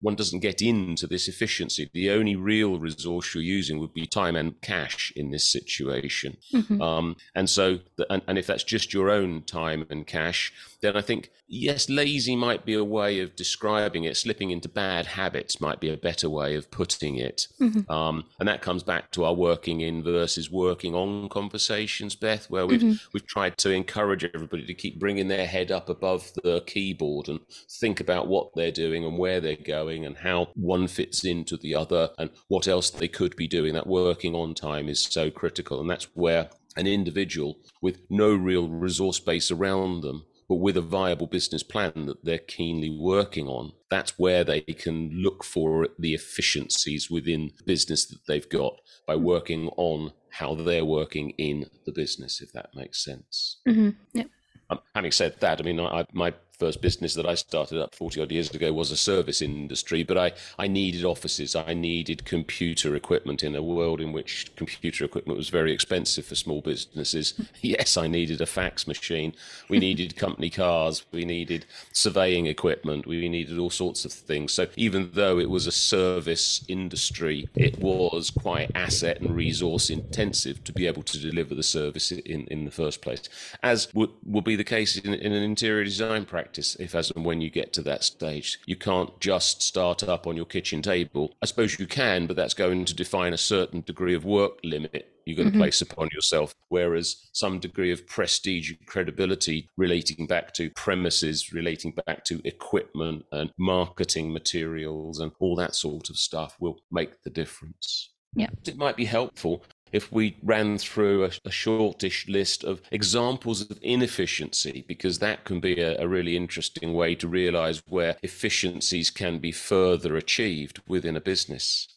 one 0.01 0.15
doesn't 0.15 0.41
get 0.41 0.63
into 0.63 1.07
this 1.07 1.29
efficiency. 1.29 1.91
The 1.93 2.11
only 2.11 2.37
real 2.37 2.79
resource 2.79 3.35
you're 3.35 3.43
using 3.43 3.79
would 3.81 3.95
be 3.95 4.07
time 4.07 4.37
and 4.37 4.61
cash 4.61 5.13
in 5.17 5.31
this 5.31 5.51
situation. 5.51 6.37
Mm-hmm. 6.53 6.81
Um, 6.81 7.17
and 7.35 7.51
so, 7.51 7.81
the, 7.97 8.11
and, 8.13 8.23
and 8.29 8.39
if 8.39 8.47
that's 8.47 8.63
just 8.65 8.95
your 8.95 9.11
own 9.11 9.43
time 9.43 9.87
and 9.91 10.07
cash, 10.07 10.53
then 10.81 10.97
I 10.97 11.01
think, 11.01 11.31
yes, 11.49 11.89
lazy 11.89 12.37
might 12.37 12.65
be 12.65 12.75
a 12.75 12.85
way 12.85 13.19
of 13.19 13.35
describing 13.35 14.05
it. 14.05 14.17
Slipping 14.17 14.51
into 14.51 14.69
bad 14.69 15.07
habits 15.07 15.61
might 15.61 15.81
be 15.81 15.91
a 15.91 15.97
better 15.97 16.31
way 16.31 16.55
of 16.55 16.71
putting 16.71 17.17
it. 17.17 17.49
Mm-hmm. 17.61 17.91
Um, 17.91 18.27
and 18.39 18.49
that 18.49 18.63
comes 18.63 18.85
back 18.85 19.11
to 19.13 19.25
our 19.25 19.35
working 19.35 19.81
in 19.81 20.05
versus 20.05 20.49
working 20.51 20.95
on 20.95 21.29
conversations, 21.29 22.15
Beth, 22.15 22.49
where 22.49 22.67
we've, 22.67 22.81
mm-hmm. 22.81 23.09
we've 23.13 23.27
tried 23.27 23.59
to 23.59 23.71
encourage 23.73 24.25
everybody 24.33 24.65
to 24.67 24.75
keep 24.75 25.01
bringing 25.01 25.27
their 25.27 25.47
head 25.47 25.73
up 25.73 25.89
above 25.89 26.33
the 26.45 26.61
keyboard 26.67 27.29
and 27.29 27.41
think 27.69 27.99
about 27.99 28.29
what 28.29 28.55
they're 28.55 28.71
doing 28.71 29.05
and 29.05 29.19
where 29.19 29.41
they're 29.41 29.57
going 29.89 30.05
and 30.05 30.19
how 30.19 30.49
one 30.55 30.87
fits 30.89 31.25
into 31.25 31.57
the 31.57 31.75
other 31.75 32.11
and 32.19 32.31
what 32.49 32.69
else 32.69 32.91
they 32.91 33.09
could 33.09 33.35
be 33.37 33.49
doing. 33.49 33.75
That 33.75 33.87
working 33.87 34.35
on 34.35 34.55
time 34.55 34.89
is 34.89 35.03
so 35.03 35.31
critical. 35.31 35.81
And 35.81 35.91
that's 35.91 36.09
where 36.15 36.51
an 36.77 36.87
individual 36.87 37.59
with 37.83 38.01
no 38.11 38.35
real 38.35 38.69
resource 38.69 39.19
base 39.19 39.51
around 39.51 40.03
them 40.03 40.25
but 40.49 40.57
with 40.57 40.79
a 40.79 40.81
viable 40.81 41.27
business 41.27 41.63
plan 41.63 42.07
that 42.07 42.25
they're 42.25 42.39
keenly 42.39 42.89
working 42.89 43.47
on, 43.47 43.73
that's 43.91 44.19
where 44.19 44.45
they 44.45 44.63
can 44.63 45.11
look 45.13 45.45
for 45.45 45.89
the 45.99 46.15
efficiencies 46.15 47.11
within 47.11 47.51
the 47.59 47.65
business 47.65 48.07
that 48.07 48.21
they've 48.27 48.49
got 48.49 48.81
by 49.07 49.15
working 49.15 49.69
on 49.77 50.13
how 50.31 50.55
they're 50.55 50.87
working 50.87 51.31
in 51.37 51.67
the 51.85 51.93
business, 51.93 52.41
if 52.41 52.51
that 52.53 52.71
makes 52.75 53.05
sense. 53.05 53.61
Mm-hmm. 53.69 53.91
Yep. 54.15 54.27
Um, 54.71 54.81
having 54.95 55.13
said 55.13 55.39
that, 55.41 55.61
I 55.61 55.65
mean, 55.65 55.81
I, 55.81 56.07
my 56.15 56.33
first 56.59 56.81
business 56.81 57.15
that 57.15 57.27
I 57.27 57.35
started 57.35 57.81
up 57.81 57.95
40 57.95 58.21
odd 58.21 58.33
years 58.33 58.51
ago 58.51 58.73
was 58.73 58.91
a 58.91 58.97
service 58.97 59.41
industry, 59.41 60.03
but 60.03 60.19
I, 60.19 60.33
I 60.59 60.67
needed 60.67 61.05
offices. 61.05 61.55
I 61.55 61.75
needed 61.75 62.25
computer 62.25 62.97
equipment 62.97 63.45
in 63.45 63.55
a 63.55 63.63
world 63.63 64.01
in 64.01 64.13
which 64.13 64.55
computer 64.57 65.05
equipment 65.05 65.39
was 65.39 65.51
very 65.51 65.73
expensive 65.73 66.27
for 66.27 66.35
small 66.35 66.61
businesses. 66.61 67.35
yes, 67.63 67.97
I 67.97 68.09
needed 68.09 68.41
a 68.41 68.47
fax 68.47 68.89
machine. 68.89 69.35
We 69.69 69.79
needed 69.79 70.17
company 70.17 70.51
cars. 70.51 71.05
We 71.13 71.25
needed 71.25 71.65
surveying 71.93 72.47
equipment. 72.47 73.07
We 73.07 73.29
needed 73.29 73.59
all 73.59 73.71
sorts 73.71 74.05
of 74.05 74.13
things. 74.13 74.53
So 74.53 74.67
even 74.77 75.11
though 75.15 75.39
it 75.39 75.51
was 75.51 75.67
a 75.67 75.73
service 75.73 76.65
industry, 76.67 77.49
it 77.55 77.79
was 77.79 78.31
quite 78.31 78.73
asset 78.75 79.21
and 79.21 79.35
resource 79.35 79.91
intensive 79.91 80.65
to 80.65 80.73
be 80.73 80.87
able 80.87 81.03
to 81.05 81.19
deliver 81.19 81.55
the 81.55 81.63
service 81.63 82.11
in, 82.11 82.47
in 82.49 82.65
the 82.65 82.71
first 82.71 83.01
place, 83.01 83.23
as 83.63 83.95
would, 83.95 84.11
will 84.27 84.43
be 84.43 84.57
the 84.57 84.65
case 84.65 84.97
in, 84.97 85.15
in 85.15 85.33
an 85.33 85.43
interior 85.43 85.85
design 85.85 86.25
practice 86.25 86.48
practice 86.49 86.77
if 86.77 86.95
as 86.95 87.11
and 87.11 87.27
when 87.27 87.43
you 87.43 87.51
get 87.51 87.75
to 87.75 87.83
that 87.83 88.03
stage. 88.03 88.59
You 88.65 88.77
can't 88.77 89.21
just 89.21 89.61
start 89.63 90.03
up 90.03 90.27
on 90.27 90.35
your 90.35 90.47
kitchen 90.47 90.81
table. 90.81 91.35
I 91.43 91.47
suppose 91.47 91.79
you 91.79 91.87
can, 91.87 92.27
but 92.27 92.37
that's 92.37 92.55
going 92.55 92.87
to 92.87 92.95
define 92.95 93.35
a 93.35 93.39
certain 93.39 93.83
degree 93.83 94.15
of 94.15 94.25
work 94.25 94.59
limit 94.65 95.13
you're 95.27 95.37
going 95.37 95.49
mm-hmm. 95.49 95.59
to 95.59 95.65
place 95.65 95.83
upon 95.83 96.09
yourself. 96.11 96.55
Whereas 96.71 97.29
some 97.33 97.59
degree 97.59 97.93
of 97.93 98.07
prestige 98.07 98.71
and 98.71 98.87
credibility 98.87 99.69
relating 99.77 100.27
back 100.27 100.55
to 100.55 100.71
premises, 100.71 101.53
relating 101.53 101.93
back 102.07 102.25
to 102.25 102.41
equipment 102.47 103.27
and 103.31 103.51
marketing 103.59 104.33
materials 104.33 105.21
and 105.21 105.33
all 105.39 105.55
that 105.57 105.75
sort 105.75 106.09
of 106.09 106.17
stuff 106.17 106.57
will 106.61 106.79
make 106.91 107.23
the 107.25 107.31
difference. 107.31 108.15
Yeah. 108.35 108.49
It 108.67 108.79
might 108.79 108.97
be 108.97 109.05
helpful 109.05 109.65
if 109.93 110.13
we 110.13 110.37
ran 110.43 110.79
through 110.79 111.25
a, 111.25 111.31
a, 111.45 111.51
shortish 111.51 112.29
list 112.29 112.65
of 112.65 112.81
examples 112.91 113.71
of 113.71 113.79
inefficiency, 113.83 114.85
because 114.87 115.19
that 115.19 115.45
can 115.45 115.61
be 115.61 115.81
a, 115.81 116.01
a, 116.01 116.09
really 116.09 116.37
interesting 116.37 116.95
way 116.95 117.15
to 117.15 117.29
realize 117.29 117.83
where 117.89 118.17
efficiencies 118.23 119.11
can 119.11 119.39
be 119.39 119.53
further 119.53 120.17
achieved 120.17 120.81
within 120.87 121.17
a 121.17 121.21
business. 121.21 121.89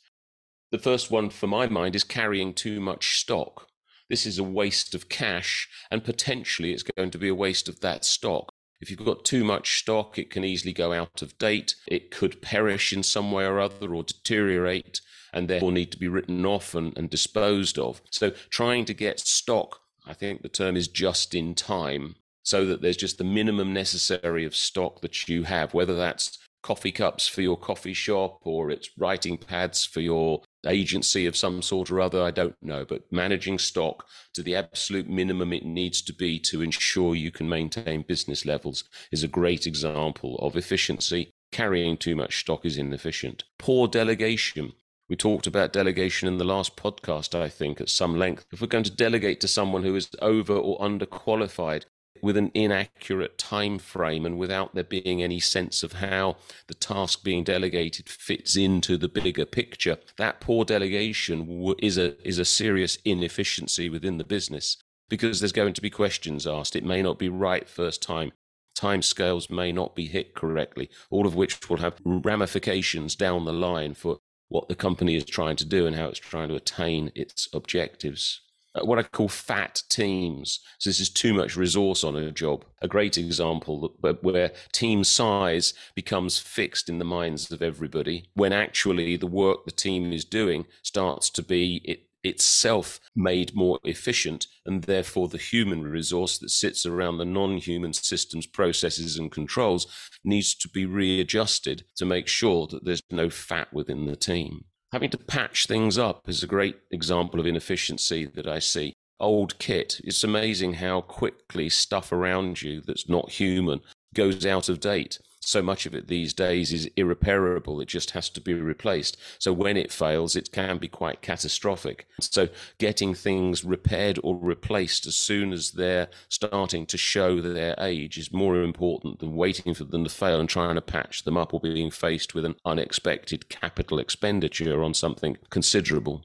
The 0.72 0.80
first 0.80 1.12
one, 1.12 1.30
for 1.30 1.48
my 1.48 1.68
mind, 1.68 1.96
is 1.96 2.04
carrying 2.04 2.54
too 2.54 2.80
much 2.80 3.20
stock. 3.20 3.68
This 4.10 4.26
is 4.26 4.38
a 4.38 4.44
waste 4.44 4.96
of 4.96 5.10
cash, 5.10 5.70
and 5.90 6.04
potentially 6.04 6.74
it's 6.74 6.84
going 6.84 7.12
to 7.12 7.18
be 7.18 7.30
a 7.30 7.36
waste 7.36 7.68
of 7.68 7.80
that 7.82 8.06
stock. 8.06 8.54
If 8.80 8.90
you've 8.90 9.06
got 9.06 9.26
too 9.26 9.44
much 9.44 9.80
stock, 9.80 10.18
it 10.18 10.32
can 10.32 10.44
easily 10.44 10.74
go 10.74 10.92
out 10.92 11.22
of 11.22 11.38
date. 11.38 11.76
It 11.88 12.10
could 12.10 12.42
perish 12.42 12.92
in 12.92 13.04
some 13.04 13.32
way 13.32 13.46
or 13.46 13.60
other 13.60 13.94
or 13.94 14.04
deteriorate 14.04 15.02
and 15.34 15.48
therefore 15.48 15.72
need 15.72 15.92
to 15.92 16.00
be 16.00 16.08
written 16.08 16.46
off 16.46 16.76
and, 16.76 16.98
and 16.98 17.10
disposed 17.10 17.80
of. 17.80 18.02
So 18.10 18.32
trying 18.50 18.86
to 18.86 18.94
get 18.94 19.20
stock, 19.20 19.80
I 20.06 20.14
think 20.14 20.42
the 20.42 20.50
term 20.50 20.76
is 20.76 20.88
just 20.88 21.36
in 21.36 21.56
time, 21.56 22.16
so 22.44 22.66
that 22.66 22.82
there's 22.82 22.98
just 22.98 23.18
the 23.18 23.24
minimum 23.24 23.74
necessary 23.74 24.46
of 24.46 24.56
stock 24.56 25.02
that 25.02 25.28
you 25.28 25.44
have, 25.44 25.74
whether 25.74 25.96
that's 25.96 26.40
coffee 26.62 26.92
cups 26.92 27.28
for 27.28 27.42
your 27.42 27.58
coffee 27.58 27.94
shop 27.94 28.40
or 28.44 28.70
it's 28.70 28.90
writing 28.98 29.38
pads 29.38 29.84
for 29.84 30.00
your 30.00 30.42
agency 30.68 31.26
of 31.26 31.36
some 31.36 31.62
sort 31.62 31.90
or 31.90 32.00
other, 32.00 32.22
I 32.22 32.32
don't 32.32 32.56
know. 32.62 32.86
But 32.86 33.12
managing 33.12 33.58
stock 33.58 34.06
to 34.34 34.44
the 34.44 34.56
absolute 34.56 35.10
minimum 35.10 35.54
it 35.54 35.66
needs 35.66 36.02
to 36.04 36.14
be 36.14 36.40
to 36.42 36.62
ensure 36.62 37.16
you 37.16 37.32
can 37.32 37.50
maintain 37.50 38.06
business 38.08 38.46
levels 38.46 38.84
is 39.12 39.24
a 39.24 39.28
great 39.28 39.66
example 39.66 40.38
of 40.40 40.56
efficiency. 40.56 41.32
Carrying 41.52 41.98
too 41.98 42.16
much 42.16 42.40
stock 42.40 42.66
is 42.66 42.78
inefficient. 42.78 43.44
Poor 43.60 43.88
delegation. 43.88 44.74
We 45.12 45.18
talked 45.18 45.46
about 45.46 45.74
delegation 45.74 46.30
in 46.30 46.38
the 46.38 46.46
last 46.46 46.78
podcast, 46.78 47.38
I 47.38 47.50
think, 47.50 47.82
at 47.82 47.90
some 47.90 48.18
length. 48.18 48.46
If 48.54 48.62
we're 48.62 48.68
going 48.68 48.86
to 48.86 48.96
delegate 48.96 49.42
to 49.42 49.48
someone 49.50 49.84
who 49.84 49.94
is 49.94 50.10
over 50.22 50.54
or 50.54 50.80
underqualified 50.80 51.84
with 52.22 52.38
an 52.38 52.50
inaccurate 52.54 53.38
time 53.38 53.78
frame 53.78 54.26
and 54.26 54.38
without 54.38 54.74
there 54.74 54.86
being 54.86 55.22
any 55.22 55.42
sense 55.42 55.84
of 55.84 55.92
how 55.92 56.38
the 56.68 56.74
task 56.74 57.26
being 57.26 57.44
delegated 57.44 58.08
fits 58.08 58.56
into 58.56 58.96
the 58.98 59.10
bigger 59.10 59.46
picture, 59.46 59.98
that 60.16 60.40
poor 60.40 60.64
delegation 60.64 61.76
is 61.80 61.98
a 61.98 62.16
is 62.26 62.40
a 62.40 62.46
serious 62.46 62.98
inefficiency 63.04 63.90
within 63.90 64.18
the 64.18 64.24
business 64.24 64.78
because 65.10 65.42
there's 65.42 65.52
going 65.52 65.74
to 65.74 65.82
be 65.82 65.90
questions 65.90 66.48
asked. 66.48 66.74
It 66.74 66.86
may 66.86 67.02
not 67.02 67.20
be 67.20 67.28
right 67.28 67.68
first 67.68 68.02
time. 68.02 68.32
Time 68.76 69.02
scales 69.02 69.50
may 69.50 69.74
not 69.74 69.94
be 69.94 70.06
hit 70.06 70.34
correctly, 70.36 70.90
all 71.10 71.28
of 71.28 71.36
which 71.36 71.70
will 71.70 71.78
have 71.80 72.00
ramifications 72.06 73.18
down 73.18 73.44
the 73.44 73.52
line 73.52 73.94
for 73.94 74.20
what 74.52 74.68
the 74.68 74.76
company 74.76 75.16
is 75.16 75.24
trying 75.24 75.56
to 75.56 75.66
do 75.66 75.88
and 75.88 75.96
how 75.96 76.08
it's 76.08 76.20
trying 76.20 76.50
to 76.50 76.56
attain 76.56 77.10
its 77.16 77.48
objectives. 77.54 78.42
Uh, 78.76 78.84
what 78.84 79.00
I 79.00 79.04
call 79.04 79.30
fat 79.30 79.82
teams. 79.88 80.60
So 80.78 80.90
this 80.90 81.00
is 81.00 81.10
too 81.10 81.34
much 81.34 81.56
resource 81.56 82.04
on 82.04 82.18
a 82.18 82.32
job. 82.32 82.66
A 82.82 82.88
great 82.88 83.18
example 83.18 83.96
where 84.02 84.52
team 84.74 85.06
size 85.06 85.74
becomes 85.96 86.38
fixed 86.38 86.90
in 86.90 87.00
the 87.00 87.06
minds 87.06 87.50
of 87.50 87.62
everybody 87.62 88.26
when 88.34 88.52
actually 88.52 89.16
the 89.16 89.26
work 89.26 89.64
the 89.64 89.72
team 89.72 90.12
is 90.12 90.26
doing 90.26 90.66
starts 90.84 91.30
to 91.32 91.42
be 91.42 91.82
it 91.86 92.04
itself 92.24 93.00
made 93.16 93.56
more 93.56 93.80
efficient, 93.84 94.48
and 94.66 94.84
therefore 94.84 95.28
the 95.28 95.38
human 95.38 95.84
resource 95.84 96.38
that 96.40 96.50
sits 96.50 96.86
around 96.86 97.18
the 97.18 97.26
non 97.26 97.58
human 97.58 97.94
systems, 97.94 98.46
processes, 98.46 99.18
and 99.18 99.32
controls 99.32 99.88
needs 100.24 100.56
to 100.56 100.70
be 100.70 100.86
readjusted 100.86 101.84
to 101.96 102.06
make 102.06 102.28
sure 102.28 102.68
that 102.68 102.86
there's 102.86 103.04
no 103.12 103.30
fat 103.30 103.72
within 103.74 104.06
the 104.06 104.16
team. 104.16 104.66
Having 104.92 105.12
to 105.12 105.18
patch 105.18 105.68
things 105.68 105.98
up 105.98 106.28
is 106.28 106.44
a 106.44 106.48
great 106.48 106.78
example 106.92 107.40
of 107.40 107.46
inefficiency 107.46 108.26
that 108.26 108.48
I 108.48 108.60
see. 108.60 108.94
Old 109.20 109.58
kit, 109.60 110.02
it's 110.04 110.24
amazing 110.24 110.74
how 110.74 111.02
quickly 111.02 111.70
stuff 111.70 112.12
around 112.12 112.62
you 112.62 112.82
that's 112.82 113.08
not 113.08 113.32
human 113.32 113.82
goes 114.14 114.46
out 114.46 114.68
of 114.68 114.80
date 114.80 115.20
so 115.42 115.62
much 115.62 115.86
of 115.86 115.96
it 115.96 116.08
these 116.08 116.34
days 116.34 116.72
is 116.72 116.90
irreparable. 116.96 117.82
It 117.82 117.88
just 117.88 118.12
has 118.12 118.30
to 118.30 118.42
be 118.42 118.54
replaced. 118.54 119.18
So 119.40 119.52
when 119.52 119.76
it 119.76 119.92
fails, 119.92 120.36
it 120.36 120.52
can 120.52 120.78
be 120.78 120.88
quite 120.88 121.22
catastrophic. 121.22 122.08
So 122.20 122.50
getting 122.78 123.16
things 123.16 123.66
repaired 123.66 124.20
or 124.24 124.38
replaced 124.38 125.08
as 125.08 125.16
soon 125.16 125.52
as 125.52 125.72
they're 125.72 126.10
starting 126.30 126.86
to 126.86 126.98
show 126.98 127.42
their 127.42 127.76
age 127.80 128.18
is 128.18 128.32
more 128.32 128.62
important 128.62 129.20
than 129.20 129.36
waiting 129.36 129.74
for 129.74 129.84
them 129.84 130.04
to 130.04 130.10
fail 130.10 130.40
and 130.40 130.48
trying 130.48 130.76
to 130.76 130.82
patch 130.82 131.24
them 131.24 131.38
up 131.38 131.54
or 131.54 131.60
being 131.60 131.90
faced 131.90 132.36
with 132.36 132.46
an 132.46 132.56
unexpected 132.64 133.50
capital 133.50 133.98
expenditure 133.98 134.84
on 134.84 134.94
something 134.94 135.38
considerable. 135.50 136.24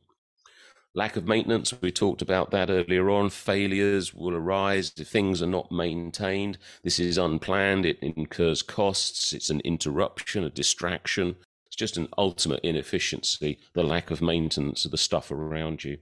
Lack 0.97 1.17
of 1.17 1.29
maintenance, 1.29 1.75
we 1.83 1.93
talked 1.93 2.23
about 2.23 2.51
that 2.53 2.71
earlier 2.71 3.11
on. 3.11 3.29
Failures 3.29 4.15
will 4.15 4.35
arise 4.35 4.95
if 4.97 5.07
things 5.07 5.43
are 5.43 5.47
not 5.47 5.71
maintained. 5.71 6.57
This 6.83 6.99
is 6.99 7.19
unplanned, 7.19 7.85
it 7.85 7.99
incurs 8.01 8.63
costs, 8.63 9.35
it's 9.35 9.51
an 9.51 9.61
interruption, 9.61 10.43
a 10.43 10.49
distraction. 10.49 11.37
It's 11.67 11.77
just 11.77 11.99
an 11.99 12.09
ultimate 12.17 12.61
inefficiency, 12.65 13.59
the 13.75 13.83
lack 13.83 14.11
of 14.11 14.23
maintenance 14.23 14.87
of 14.87 14.91
the 14.91 14.97
stuff 14.97 15.31
around 15.31 15.85
you. 15.85 15.99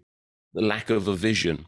The 0.53 0.63
lack 0.63 0.91
of 0.91 1.09
a 1.09 1.17
vision. 1.17 1.67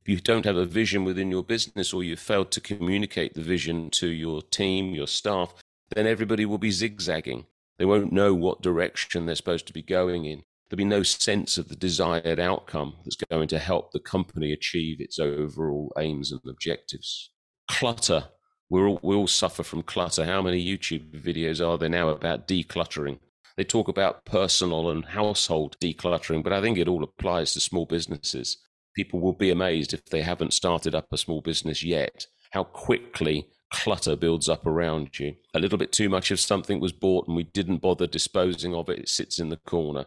If 0.00 0.08
you 0.08 0.16
don't 0.20 0.46
have 0.46 0.56
a 0.56 0.64
vision 0.64 1.04
within 1.04 1.30
your 1.30 1.44
business 1.44 1.92
or 1.92 2.02
you've 2.02 2.18
failed 2.18 2.50
to 2.52 2.62
communicate 2.62 3.34
the 3.34 3.42
vision 3.42 3.90
to 3.90 4.06
your 4.06 4.40
team, 4.40 4.94
your 4.94 5.06
staff, 5.06 5.54
then 5.94 6.06
everybody 6.06 6.46
will 6.46 6.56
be 6.56 6.70
zigzagging. 6.70 7.44
They 7.78 7.84
won't 7.84 8.10
know 8.10 8.32
what 8.32 8.62
direction 8.62 9.26
they're 9.26 9.34
supposed 9.34 9.66
to 9.66 9.74
be 9.74 9.82
going 9.82 10.24
in 10.24 10.44
there'll 10.68 10.78
be 10.78 10.84
no 10.84 11.02
sense 11.02 11.58
of 11.58 11.68
the 11.68 11.76
desired 11.76 12.40
outcome 12.40 12.94
that's 13.04 13.16
going 13.30 13.48
to 13.48 13.58
help 13.58 13.92
the 13.92 14.00
company 14.00 14.52
achieve 14.52 15.00
its 15.00 15.18
overall 15.18 15.92
aims 15.98 16.32
and 16.32 16.40
objectives. 16.48 17.30
Clutter. 17.70 18.28
We're 18.70 18.88
all, 18.88 19.00
we 19.02 19.14
all 19.14 19.26
suffer 19.26 19.62
from 19.62 19.82
clutter. 19.82 20.24
How 20.24 20.40
many 20.40 20.64
YouTube 20.64 21.10
videos 21.12 21.64
are 21.64 21.76
there 21.76 21.88
now 21.88 22.08
about 22.08 22.48
decluttering? 22.48 23.18
They 23.56 23.64
talk 23.64 23.88
about 23.88 24.24
personal 24.24 24.90
and 24.90 25.04
household 25.04 25.76
decluttering, 25.80 26.42
but 26.42 26.52
I 26.52 26.60
think 26.60 26.78
it 26.78 26.88
all 26.88 27.04
applies 27.04 27.52
to 27.52 27.60
small 27.60 27.86
businesses. 27.86 28.56
People 28.96 29.20
will 29.20 29.34
be 29.34 29.50
amazed 29.50 29.92
if 29.92 30.06
they 30.06 30.22
haven't 30.22 30.54
started 30.54 30.94
up 30.94 31.06
a 31.12 31.18
small 31.18 31.40
business 31.40 31.84
yet, 31.84 32.26
how 32.50 32.64
quickly 32.64 33.48
clutter 33.70 34.16
builds 34.16 34.48
up 34.48 34.66
around 34.66 35.18
you. 35.18 35.34
A 35.52 35.58
little 35.58 35.78
bit 35.78 35.92
too 35.92 36.08
much 36.08 36.30
of 36.30 36.40
something 36.40 36.80
was 36.80 36.92
bought 36.92 37.28
and 37.28 37.36
we 37.36 37.44
didn't 37.44 37.82
bother 37.82 38.06
disposing 38.06 38.74
of 38.74 38.88
it, 38.88 39.00
it 39.00 39.08
sits 39.08 39.38
in 39.38 39.50
the 39.50 39.56
corner 39.58 40.06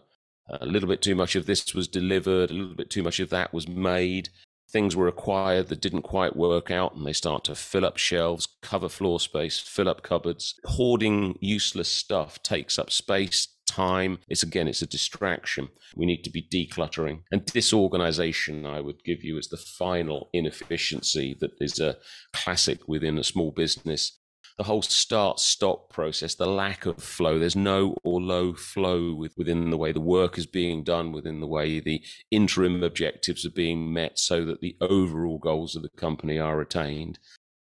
a 0.49 0.65
little 0.65 0.89
bit 0.89 1.01
too 1.01 1.15
much 1.15 1.35
of 1.35 1.45
this 1.45 1.73
was 1.73 1.87
delivered, 1.87 2.49
a 2.49 2.53
little 2.53 2.75
bit 2.75 2.89
too 2.89 3.03
much 3.03 3.19
of 3.19 3.29
that 3.29 3.53
was 3.53 3.67
made. 3.67 4.29
Things 4.69 4.95
were 4.95 5.07
acquired 5.07 5.67
that 5.67 5.81
didn't 5.81 6.01
quite 6.01 6.35
work 6.35 6.69
out, 6.69 6.95
and 6.95 7.05
they 7.05 7.13
start 7.13 7.45
to 7.45 7.55
fill 7.55 7.85
up 7.85 7.97
shelves, 7.97 8.47
cover 8.61 8.89
floor 8.89 9.19
space, 9.19 9.59
fill 9.59 9.87
up 9.87 10.03
cupboards. 10.03 10.55
Hoarding 10.65 11.37
useless 11.39 11.89
stuff 11.89 12.43
takes 12.43 12.77
up 12.77 12.91
space, 12.91 13.47
time. 13.67 14.19
It's 14.27 14.43
again, 14.43 14.67
it's 14.67 14.81
a 14.81 14.87
distraction. 14.87 15.69
We 15.95 16.05
need 16.05 16.23
to 16.23 16.29
be 16.29 16.41
decluttering. 16.41 17.21
And 17.31 17.45
disorganization, 17.45 18.65
I 18.65 18.81
would 18.81 19.03
give 19.03 19.23
you 19.23 19.37
as 19.37 19.49
the 19.49 19.57
final 19.57 20.29
inefficiency 20.33 21.37
that 21.39 21.51
is 21.61 21.79
a 21.79 21.97
classic 22.33 22.87
within 22.87 23.17
a 23.17 23.23
small 23.23 23.51
business 23.51 24.17
the 24.57 24.63
whole 24.63 24.81
start 24.81 25.39
stop 25.39 25.89
process, 25.91 26.33
the 26.33 26.47
lack 26.47 26.85
of 26.87 26.97
flow. 26.97 27.37
There's 27.37 27.55
no 27.55 27.95
or 28.03 28.19
low 28.19 28.53
flow 28.53 29.13
with, 29.13 29.37
within 29.37 29.69
the 29.69 29.77
way 29.77 29.91
the 29.91 30.01
work 30.01 30.37
is 30.37 30.47
being 30.47 30.83
done, 30.83 31.11
within 31.11 31.39
the 31.39 31.47
way 31.47 31.79
the 31.79 32.03
interim 32.31 32.83
objectives 32.83 33.45
are 33.45 33.51
being 33.51 33.93
met, 33.93 34.17
so 34.17 34.45
that 34.45 34.61
the 34.61 34.75
overall 34.81 35.37
goals 35.37 35.75
of 35.75 35.83
the 35.83 35.89
company 35.89 36.39
are 36.39 36.59
attained. 36.59 37.19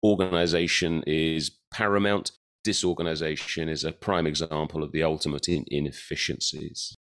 Organization 0.04 1.04
is 1.08 1.52
paramount. 1.72 2.32
Disorganization 2.66 3.70
is 3.70 3.86
a 3.86 3.94
prime 3.94 4.28
example 4.28 4.84
of 4.84 4.92
the 4.92 5.04
ultimate 5.04 5.48
in 5.48 5.64
inefficiencies. 5.70 6.96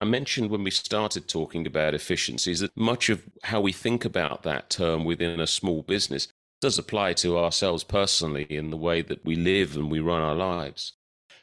I 0.00 0.04
mentioned 0.04 0.50
when 0.50 0.64
we 0.64 0.72
started 0.72 1.28
talking 1.28 1.64
about 1.64 1.94
efficiencies 1.94 2.58
that 2.58 2.76
much 2.76 3.08
of 3.08 3.22
how 3.44 3.60
we 3.60 3.70
think 3.70 4.04
about 4.04 4.42
that 4.42 4.68
term 4.68 5.04
within 5.04 5.38
a 5.38 5.46
small 5.46 5.84
business 5.84 6.26
does 6.62 6.78
apply 6.78 7.12
to 7.12 7.36
ourselves 7.36 7.82
personally 7.82 8.46
in 8.48 8.70
the 8.70 8.76
way 8.76 9.02
that 9.02 9.24
we 9.24 9.34
live 9.34 9.76
and 9.76 9.90
we 9.90 9.98
run 9.98 10.22
our 10.22 10.36
lives. 10.36 10.94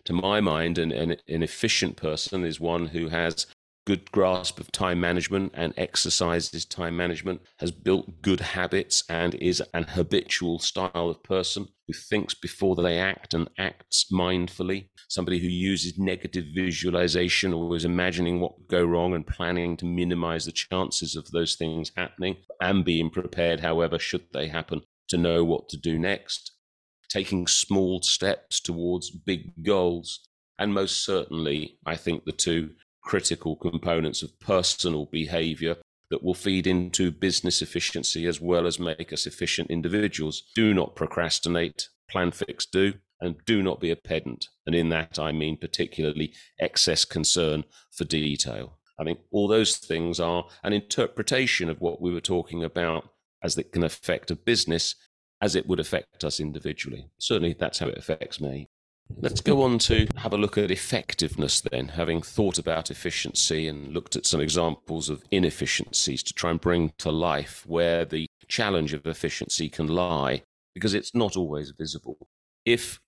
To 0.06 0.14
my 0.14 0.40
mind, 0.40 0.78
an, 0.78 0.94
an, 0.94 1.18
an 1.28 1.44
efficient 1.44 1.98
person 1.98 2.46
is 2.46 2.60
one 2.60 2.88
who 2.88 3.10
has 3.10 3.46
good 3.86 4.12
grasp 4.12 4.60
of 4.60 4.72
time 4.72 5.00
management 5.02 5.52
and 5.56 5.74
exercises 5.76 6.64
time 6.64 6.96
management, 6.96 7.42
has 7.58 7.72
built 7.72 8.22
good 8.22 8.40
habits 8.40 9.04
and 9.10 9.36
is 9.36 9.62
an 9.74 9.84
habitual 9.84 10.60
style 10.60 11.10
of 11.10 11.22
person 11.22 11.68
who 11.88 11.94
thinks 11.94 12.34
before 12.34 12.76
they 12.76 12.98
act 12.98 13.34
and 13.34 13.50
acts 13.58 14.06
mindfully, 14.14 14.88
somebody 15.10 15.40
who 15.40 15.48
uses 15.48 15.98
negative 15.98 16.46
visualization 16.56 17.54
is 17.74 17.84
imagining 17.84 18.40
what 18.40 18.56
could 18.56 18.68
go 18.68 18.86
wrong 18.86 19.14
and 19.14 19.28
planning 19.28 19.76
to 19.76 19.86
minimize 19.86 20.46
the 20.46 20.52
chances 20.52 21.16
of 21.16 21.30
those 21.32 21.56
things 21.56 21.92
happening 21.98 22.38
and 22.62 22.86
being 22.86 23.10
prepared, 23.10 23.60
however, 23.60 24.00
should 24.00 24.24
they 24.32 24.48
happen 24.48 24.82
to 25.10 25.18
know 25.18 25.44
what 25.44 25.70
to 25.70 25.78
do 25.78 26.00
next, 26.00 26.52
taking 27.10 27.48
small 27.48 28.02
steps 28.02 28.60
towards 28.60 29.10
big 29.10 29.52
goals. 29.64 30.22
And 30.58 30.74
most 30.74 31.06
certainly, 31.06 31.78
I 31.86 31.96
think 31.96 32.26
the 32.26 32.32
two 32.32 32.72
critical 33.04 33.56
components 33.56 34.22
of 34.22 34.40
personal 34.40 35.06
behavior 35.06 35.78
that 36.10 36.24
will 36.24 36.34
feed 36.34 36.68
into 36.68 37.12
business 37.12 37.62
efficiency 37.62 38.26
as 38.26 38.42
well 38.42 38.66
as 38.66 38.80
make 38.80 39.14
us 39.14 39.26
efficient 39.26 39.70
individuals. 39.70 40.44
Do 40.56 40.74
not 40.74 40.96
procrastinate, 40.96 41.88
plan, 42.10 42.32
fix, 42.32 42.66
do, 42.66 42.94
and 43.22 43.36
do 43.46 43.62
not 43.62 43.80
be 43.80 43.92
a 43.92 43.96
pedant. 43.96 44.48
And 44.66 44.76
in 44.76 44.90
that, 44.90 45.20
I 45.20 45.32
mean 45.32 45.58
particularly 45.58 46.34
excess 46.60 47.06
concern 47.06 47.64
for 47.92 48.06
detail. 48.06 48.78
I 49.00 49.04
think 49.04 49.20
all 49.32 49.48
those 49.48 49.78
things 49.78 50.20
are 50.20 50.46
an 50.64 50.74
interpretation 50.74 51.70
of 51.70 51.80
what 51.80 52.02
we 52.02 52.12
were 52.12 52.22
talking 52.22 52.64
about 52.64 53.10
as 53.44 53.58
it 53.58 53.72
can 53.72 53.84
affect 53.84 54.32
a 54.32 54.36
business 54.36 54.96
as 55.42 55.56
it 55.56 55.68
would 55.68 55.80
affect 55.80 56.24
us 56.24 56.40
individually. 56.40 57.10
Certainly, 57.18 57.56
that's 57.60 57.80
how 57.80 57.88
it 57.88 57.98
affects 57.98 58.42
me. 58.42 58.68
Let's 59.18 59.42
go 59.42 59.64
on 59.64 59.80
to 59.80 60.08
have 60.18 60.34
a 60.34 60.38
look 60.38 60.58
at 60.58 60.70
effectiveness 60.70 61.62
then, 61.62 61.90
having 61.90 62.22
thought 62.22 62.60
about 62.60 62.92
efficiency 62.92 63.68
and 63.68 63.92
looked 63.92 64.16
at 64.16 64.26
some 64.26 64.40
examples 64.40 65.10
of 65.10 65.24
inefficiencies 65.32 66.22
to 66.24 66.34
try 66.34 66.52
and 66.52 66.62
bring 66.62 66.94
to 67.00 67.12
life 67.12 67.66
where 67.66 68.06
the 68.06 68.28
challenge 68.48 68.94
of 68.94 69.08
efficiency 69.08 69.68
can 69.68 69.88
lie, 69.88 70.44
because 70.76 70.94
it's 70.94 71.16
not 71.16 71.36
always 71.36 71.72
visible. 71.72 72.18
If 72.66 73.00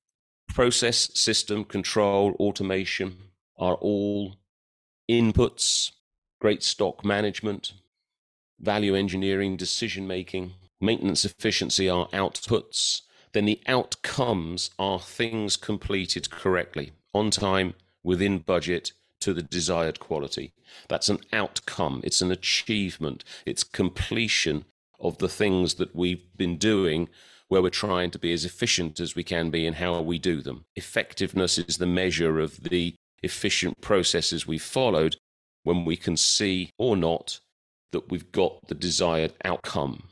process, 0.47 1.11
system, 1.13 1.63
control, 1.65 2.31
automation 2.39 3.17
are 3.57 3.75
all 3.75 4.37
inputs, 5.09 5.91
great 6.39 6.63
stock 6.63 7.05
management, 7.05 7.73
value 8.61 8.95
engineering, 8.95 9.57
decision 9.57 10.07
making, 10.07 10.53
maintenance 10.79 11.25
efficiency 11.25 11.89
are 11.89 12.07
outputs, 12.09 13.01
then 13.33 13.45
the 13.45 13.61
outcomes 13.67 14.69
are 14.77 14.99
things 14.99 15.57
completed 15.57 16.29
correctly, 16.29 16.91
on 17.13 17.31
time, 17.31 17.73
within 18.03 18.39
budget, 18.39 18.91
to 19.19 19.33
the 19.33 19.43
desired 19.43 19.99
quality. 19.99 20.51
That's 20.87 21.09
an 21.09 21.19
outcome, 21.31 22.01
it's 22.03 22.21
an 22.21 22.31
achievement, 22.31 23.23
it's 23.45 23.63
completion 23.63 24.65
of 24.99 25.17
the 25.19 25.29
things 25.29 25.75
that 25.75 25.95
we've 25.95 26.25
been 26.35 26.57
doing 26.57 27.09
where 27.47 27.61
we're 27.61 27.69
trying 27.69 28.11
to 28.11 28.19
be 28.19 28.31
as 28.31 28.45
efficient 28.45 28.99
as 28.99 29.15
we 29.15 29.23
can 29.23 29.49
be 29.49 29.65
in 29.65 29.73
how 29.73 30.01
we 30.01 30.17
do 30.17 30.41
them. 30.41 30.63
Effectiveness 30.75 31.57
is 31.57 31.77
the 31.77 31.85
measure 31.85 32.39
of 32.39 32.63
the 32.63 32.95
efficient 33.21 33.79
processes 33.81 34.47
we've 34.47 34.63
followed 34.63 35.17
when 35.63 35.85
we 35.85 35.95
can 35.95 36.17
see 36.17 36.71
or 36.77 36.95
not 36.95 37.39
that 37.91 38.09
we've 38.09 38.31
got 38.31 38.67
the 38.67 38.75
desired 38.75 39.33
outcome. 39.43 40.03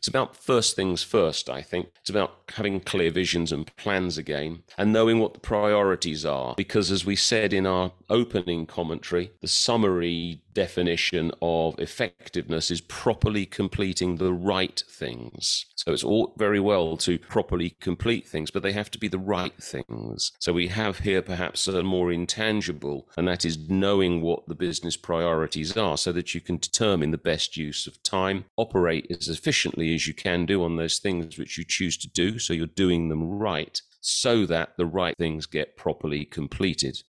It's 0.00 0.08
about 0.08 0.34
first 0.34 0.76
things 0.76 1.02
first, 1.02 1.50
I 1.50 1.60
think. 1.60 1.90
It's 2.00 2.08
about 2.08 2.32
having 2.54 2.80
clear 2.80 3.10
visions 3.10 3.52
and 3.52 3.70
plans 3.76 4.16
again 4.16 4.62
and 4.78 4.94
knowing 4.94 5.18
what 5.18 5.34
the 5.34 5.40
priorities 5.40 6.24
are. 6.24 6.54
Because 6.56 6.90
as 6.90 7.04
we 7.04 7.16
said 7.16 7.52
in 7.52 7.66
our 7.66 7.92
opening 8.08 8.64
commentary, 8.64 9.32
the 9.42 9.46
summary 9.48 10.40
definition 10.52 11.32
of 11.40 11.78
effectiveness 11.78 12.70
is 12.70 12.80
properly 12.80 13.46
completing 13.46 14.16
the 14.16 14.32
right 14.32 14.82
things. 14.88 15.66
So 15.76 15.92
it's 15.92 16.04
all 16.04 16.34
very 16.36 16.60
well 16.60 16.96
to 16.98 17.18
properly 17.18 17.76
complete 17.80 18.26
things, 18.26 18.50
but 18.50 18.62
they 18.62 18.72
have 18.72 18.90
to 18.92 18.98
be 18.98 19.08
the 19.08 19.18
right 19.18 19.54
things. 19.62 20.32
So 20.38 20.52
we 20.52 20.68
have 20.68 21.00
here 21.00 21.22
perhaps 21.22 21.66
a 21.68 21.82
more 21.82 22.12
intangible, 22.12 23.08
and 23.16 23.26
that 23.28 23.44
is 23.44 23.68
knowing 23.68 24.20
what 24.20 24.46
the 24.46 24.54
business 24.54 24.96
priorities 24.96 25.76
are 25.76 25.96
so 25.96 26.12
that 26.12 26.34
you 26.34 26.40
can 26.40 26.58
determine 26.58 27.10
the 27.10 27.18
best 27.18 27.56
use 27.56 27.86
of 27.86 28.02
time, 28.02 28.44
operate 28.56 29.06
as 29.10 29.28
efficiently 29.28 29.94
as 29.94 30.06
you 30.06 30.14
can 30.14 30.46
do 30.46 30.62
on 30.62 30.76
those 30.76 30.98
things 30.98 31.38
which 31.38 31.56
you 31.56 31.64
choose 31.64 31.96
to 31.98 32.08
do. 32.08 32.38
So 32.38 32.52
you're 32.52 32.66
doing 32.66 33.08
them 33.08 33.24
right 33.24 33.80
so 34.00 34.46
that 34.46 34.76
the 34.76 34.86
right 34.86 35.16
things 35.16 35.46
get 35.46 35.76
properly 35.76 36.24
completed. 36.24 37.02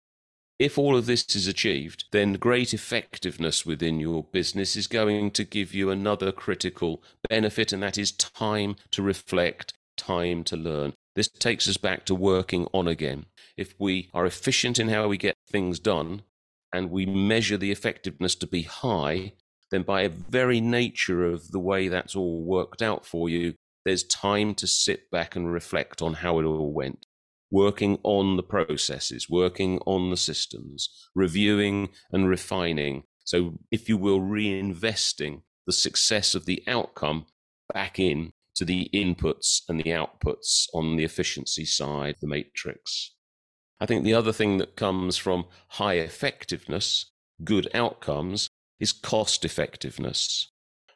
If 0.58 0.76
all 0.76 0.96
of 0.96 1.06
this 1.06 1.36
is 1.36 1.46
achieved, 1.46 2.06
then 2.10 2.32
great 2.32 2.74
effectiveness 2.74 3.64
within 3.64 4.00
your 4.00 4.24
business 4.24 4.74
is 4.74 4.88
going 4.88 5.30
to 5.32 5.44
give 5.44 5.72
you 5.72 5.88
another 5.88 6.32
critical 6.32 7.00
benefit, 7.28 7.72
and 7.72 7.80
that 7.84 7.96
is 7.96 8.10
time 8.10 8.74
to 8.90 9.00
reflect, 9.00 9.74
time 9.96 10.42
to 10.44 10.56
learn. 10.56 10.94
This 11.14 11.28
takes 11.28 11.68
us 11.68 11.76
back 11.76 12.04
to 12.06 12.14
working 12.14 12.66
on 12.74 12.88
again. 12.88 13.26
If 13.56 13.74
we 13.78 14.10
are 14.12 14.26
efficient 14.26 14.80
in 14.80 14.88
how 14.88 15.06
we 15.06 15.16
get 15.16 15.36
things 15.48 15.78
done 15.78 16.22
and 16.72 16.90
we 16.90 17.06
measure 17.06 17.56
the 17.56 17.70
effectiveness 17.70 18.34
to 18.36 18.46
be 18.48 18.62
high, 18.62 19.34
then 19.70 19.82
by 19.82 20.02
a 20.02 20.08
very 20.08 20.60
nature 20.60 21.24
of 21.24 21.52
the 21.52 21.60
way 21.60 21.86
that's 21.86 22.16
all 22.16 22.42
worked 22.42 22.82
out 22.82 23.06
for 23.06 23.28
you, 23.28 23.54
there's 23.84 24.02
time 24.02 24.56
to 24.56 24.66
sit 24.66 25.08
back 25.08 25.36
and 25.36 25.52
reflect 25.52 26.02
on 26.02 26.14
how 26.14 26.40
it 26.40 26.44
all 26.44 26.72
went 26.72 27.06
working 27.50 27.98
on 28.02 28.36
the 28.36 28.42
processes, 28.42 29.28
working 29.28 29.78
on 29.86 30.10
the 30.10 30.16
systems, 30.16 30.88
reviewing 31.14 31.88
and 32.12 32.28
refining 32.28 33.04
So, 33.24 33.58
if 33.70 33.90
you 33.90 33.98
will, 33.98 34.20
reinvesting 34.20 35.42
the 35.66 35.72
success 35.72 36.34
of 36.34 36.46
the 36.46 36.62
outcome 36.66 37.26
back 37.74 37.98
in 37.98 38.32
to 38.54 38.64
the 38.64 38.88
inputs 38.94 39.60
and 39.68 39.78
the 39.78 39.90
outputs 39.90 40.66
on 40.72 40.96
the 40.96 41.04
efficiency 41.04 41.66
side 41.66 42.16
the 42.20 42.26
matrix. 42.26 43.14
I 43.80 43.86
think 43.86 44.02
the 44.02 44.14
other 44.14 44.32
thing 44.32 44.56
that 44.58 44.76
comes 44.76 45.16
from 45.16 45.44
high 45.68 45.94
effectiveness, 45.94 47.12
good 47.44 47.68
outcomes, 47.74 48.48
is 48.80 48.92
cost 48.92 49.44
effectiveness. 49.44 50.50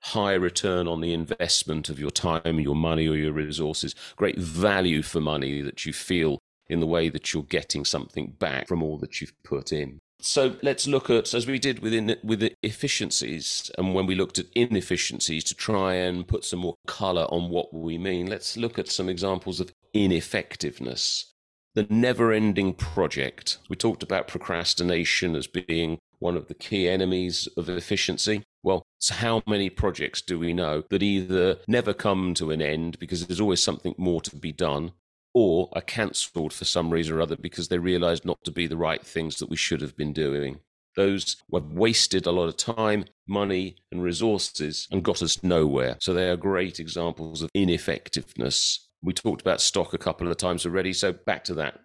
High 0.05 0.35
return 0.35 0.89
on 0.89 1.01
the 1.01 1.13
investment 1.15 1.89
of 1.89 1.99
your 1.99 2.11
time, 2.11 2.59
your 2.61 2.75
money, 2.75 3.09
or 3.09 3.17
your 3.17 3.33
resources. 3.33 3.95
Great 4.17 4.39
value 4.39 5.03
for 5.03 5.21
money 5.21 5.63
that 5.63 5.87
you 5.87 5.93
feel 5.93 6.39
in 6.69 6.81
the 6.81 6.87
way 6.87 7.09
that 7.09 7.33
you're 7.33 7.43
getting 7.45 7.85
something 7.85 8.35
back 8.39 8.67
from 8.67 8.83
all 8.83 8.99
that 8.99 9.21
you've 9.21 9.35
put 9.45 9.73
in. 9.73 9.99
So 10.21 10.57
let's 10.63 10.87
look 10.87 11.11
at, 11.11 11.35
as 11.35 11.47
we 11.47 11.59
did 11.59 11.81
within 11.81 12.17
with 12.23 12.41
the 12.41 12.55
efficiencies, 12.63 13.71
and 13.77 13.93
when 13.93 14.07
we 14.07 14.15
looked 14.15 14.39
at 14.39 14.47
inefficiencies 14.55 15.43
to 15.45 15.55
try 15.55 15.95
and 15.95 16.27
put 16.27 16.45
some 16.45 16.61
more 16.61 16.77
colour 16.87 17.25
on 17.25 17.51
what 17.51 17.75
we 17.75 17.99
mean. 17.99 18.27
Let's 18.27 18.57
look 18.57 18.79
at 18.79 18.89
some 18.89 19.09
examples 19.09 19.59
of 19.59 19.73
ineffectiveness. 19.93 21.33
The 21.75 21.87
never-ending 21.89 22.75
project. 22.75 23.59
We 23.69 23.77
talked 23.77 24.03
about 24.03 24.29
procrastination 24.29 25.35
as 25.35 25.47
being 25.47 25.99
one 26.19 26.37
of 26.37 26.47
the 26.47 26.55
key 26.55 26.89
enemies 26.89 27.49
of 27.57 27.69
efficiency. 27.69 28.43
Well, 28.63 28.87
so 28.99 29.15
how 29.15 29.43
many 29.47 29.71
projects 29.71 30.23
do 30.23 30.39
we 30.39 30.53
know 30.53 30.85
that 30.91 31.03
either 31.03 31.59
never 31.67 31.93
come 31.93 32.35
to 32.35 32.51
an 32.51 32.63
end 32.63 32.99
because 32.99 33.27
there's 33.27 33.41
always 33.41 33.63
something 33.63 33.95
more 33.99 34.21
to 34.23 34.37
be 34.37 34.53
done, 34.53 34.93
or 35.35 35.69
are 35.73 35.81
cancelled 35.81 36.53
for 36.53 36.65
some 36.65 36.91
reason 36.91 37.17
or 37.17 37.21
other 37.21 37.37
because 37.37 37.69
they 37.69 37.79
realised 37.79 38.25
not 38.25 38.43
to 38.45 38.51
be 38.51 38.67
the 38.67 38.77
right 38.77 39.05
things 39.05 39.39
that 39.39 39.49
we 39.49 39.57
should 39.57 39.81
have 39.81 39.97
been 39.97 40.13
doing. 40.13 40.61
Those 40.95 41.37
have 41.53 41.73
wasted 41.73 42.27
a 42.27 42.33
lot 42.33 42.49
of 42.49 42.57
time, 42.57 43.07
money, 43.27 43.77
and 43.91 44.03
resources 44.03 44.87
and 44.91 45.03
got 45.03 45.23
us 45.23 45.43
nowhere. 45.43 45.97
So 46.01 46.13
they 46.13 46.29
are 46.29 46.37
great 46.37 46.79
examples 46.79 47.43
of 47.43 47.51
ineffectiveness 47.55 48.89
we 49.03 49.13
talked 49.13 49.41
about 49.41 49.61
stock 49.61 49.93
a 49.93 49.99
couple 49.99 50.29
of 50.29 50.37
times 50.37 50.65
already. 50.65 50.93
So 50.93 51.13
back 51.13 51.45
to 51.45 51.55
that, 51.55 51.81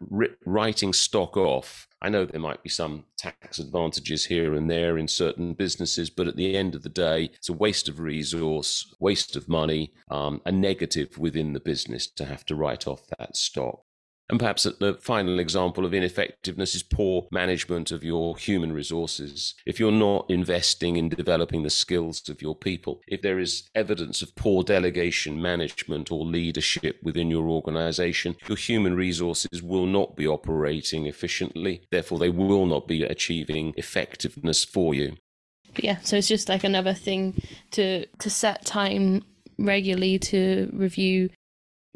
writing 0.45 0.93
stock 0.93 1.35
off. 1.35 1.87
I 1.99 2.09
know 2.09 2.25
there 2.25 2.39
might 2.39 2.61
be 2.61 2.69
some 2.69 3.05
tax 3.17 3.57
advantages 3.57 4.25
here 4.25 4.53
and 4.53 4.69
there 4.69 4.99
in 4.99 5.07
certain 5.07 5.53
businesses, 5.53 6.11
but 6.11 6.27
at 6.27 6.35
the 6.35 6.55
end 6.55 6.75
of 6.75 6.83
the 6.83 6.89
day, 6.89 7.31
it's 7.33 7.49
a 7.49 7.53
waste 7.53 7.89
of 7.89 7.99
resource, 7.99 8.95
waste 8.99 9.35
of 9.35 9.49
money, 9.49 9.93
um, 10.11 10.41
a 10.45 10.51
negative 10.51 11.17
within 11.17 11.53
the 11.53 11.59
business 11.59 12.05
to 12.11 12.25
have 12.25 12.45
to 12.45 12.55
write 12.55 12.85
off 12.85 13.01
that 13.17 13.35
stock. 13.35 13.81
And 14.29 14.39
perhaps 14.39 14.63
the 14.63 14.97
final 15.01 15.39
example 15.39 15.85
of 15.85 15.93
ineffectiveness 15.93 16.75
is 16.75 16.83
poor 16.83 17.27
management 17.31 17.91
of 17.91 18.03
your 18.03 18.37
human 18.37 18.73
resources. 18.73 19.55
If 19.65 19.79
you're 19.79 19.91
not 19.91 20.29
investing 20.29 20.97
in 20.97 21.09
developing 21.09 21.63
the 21.63 21.69
skills 21.69 22.27
of 22.27 22.41
your 22.41 22.55
people, 22.55 23.01
if 23.07 23.21
there 23.21 23.39
is 23.39 23.69
evidence 23.73 24.21
of 24.21 24.35
poor 24.35 24.63
delegation, 24.63 25.41
management, 25.41 26.11
or 26.11 26.25
leadership 26.25 26.99
within 27.01 27.31
your 27.31 27.47
organization, 27.47 28.35
your 28.47 28.57
human 28.57 28.95
resources 28.95 29.63
will 29.63 29.85
not 29.85 30.15
be 30.17 30.27
operating 30.27 31.05
efficiently. 31.05 31.83
Therefore, 31.89 32.19
they 32.19 32.29
will 32.29 32.65
not 32.65 32.87
be 32.87 33.03
achieving 33.03 33.73
effectiveness 33.77 34.65
for 34.65 34.93
you. 34.93 35.15
Yeah, 35.77 35.97
so 36.01 36.17
it's 36.17 36.27
just 36.27 36.49
like 36.49 36.63
another 36.63 36.93
thing 36.93 37.41
to 37.71 38.05
to 38.05 38.29
set 38.29 38.65
time 38.65 39.23
regularly 39.59 40.19
to 40.19 40.69
review 40.73 41.29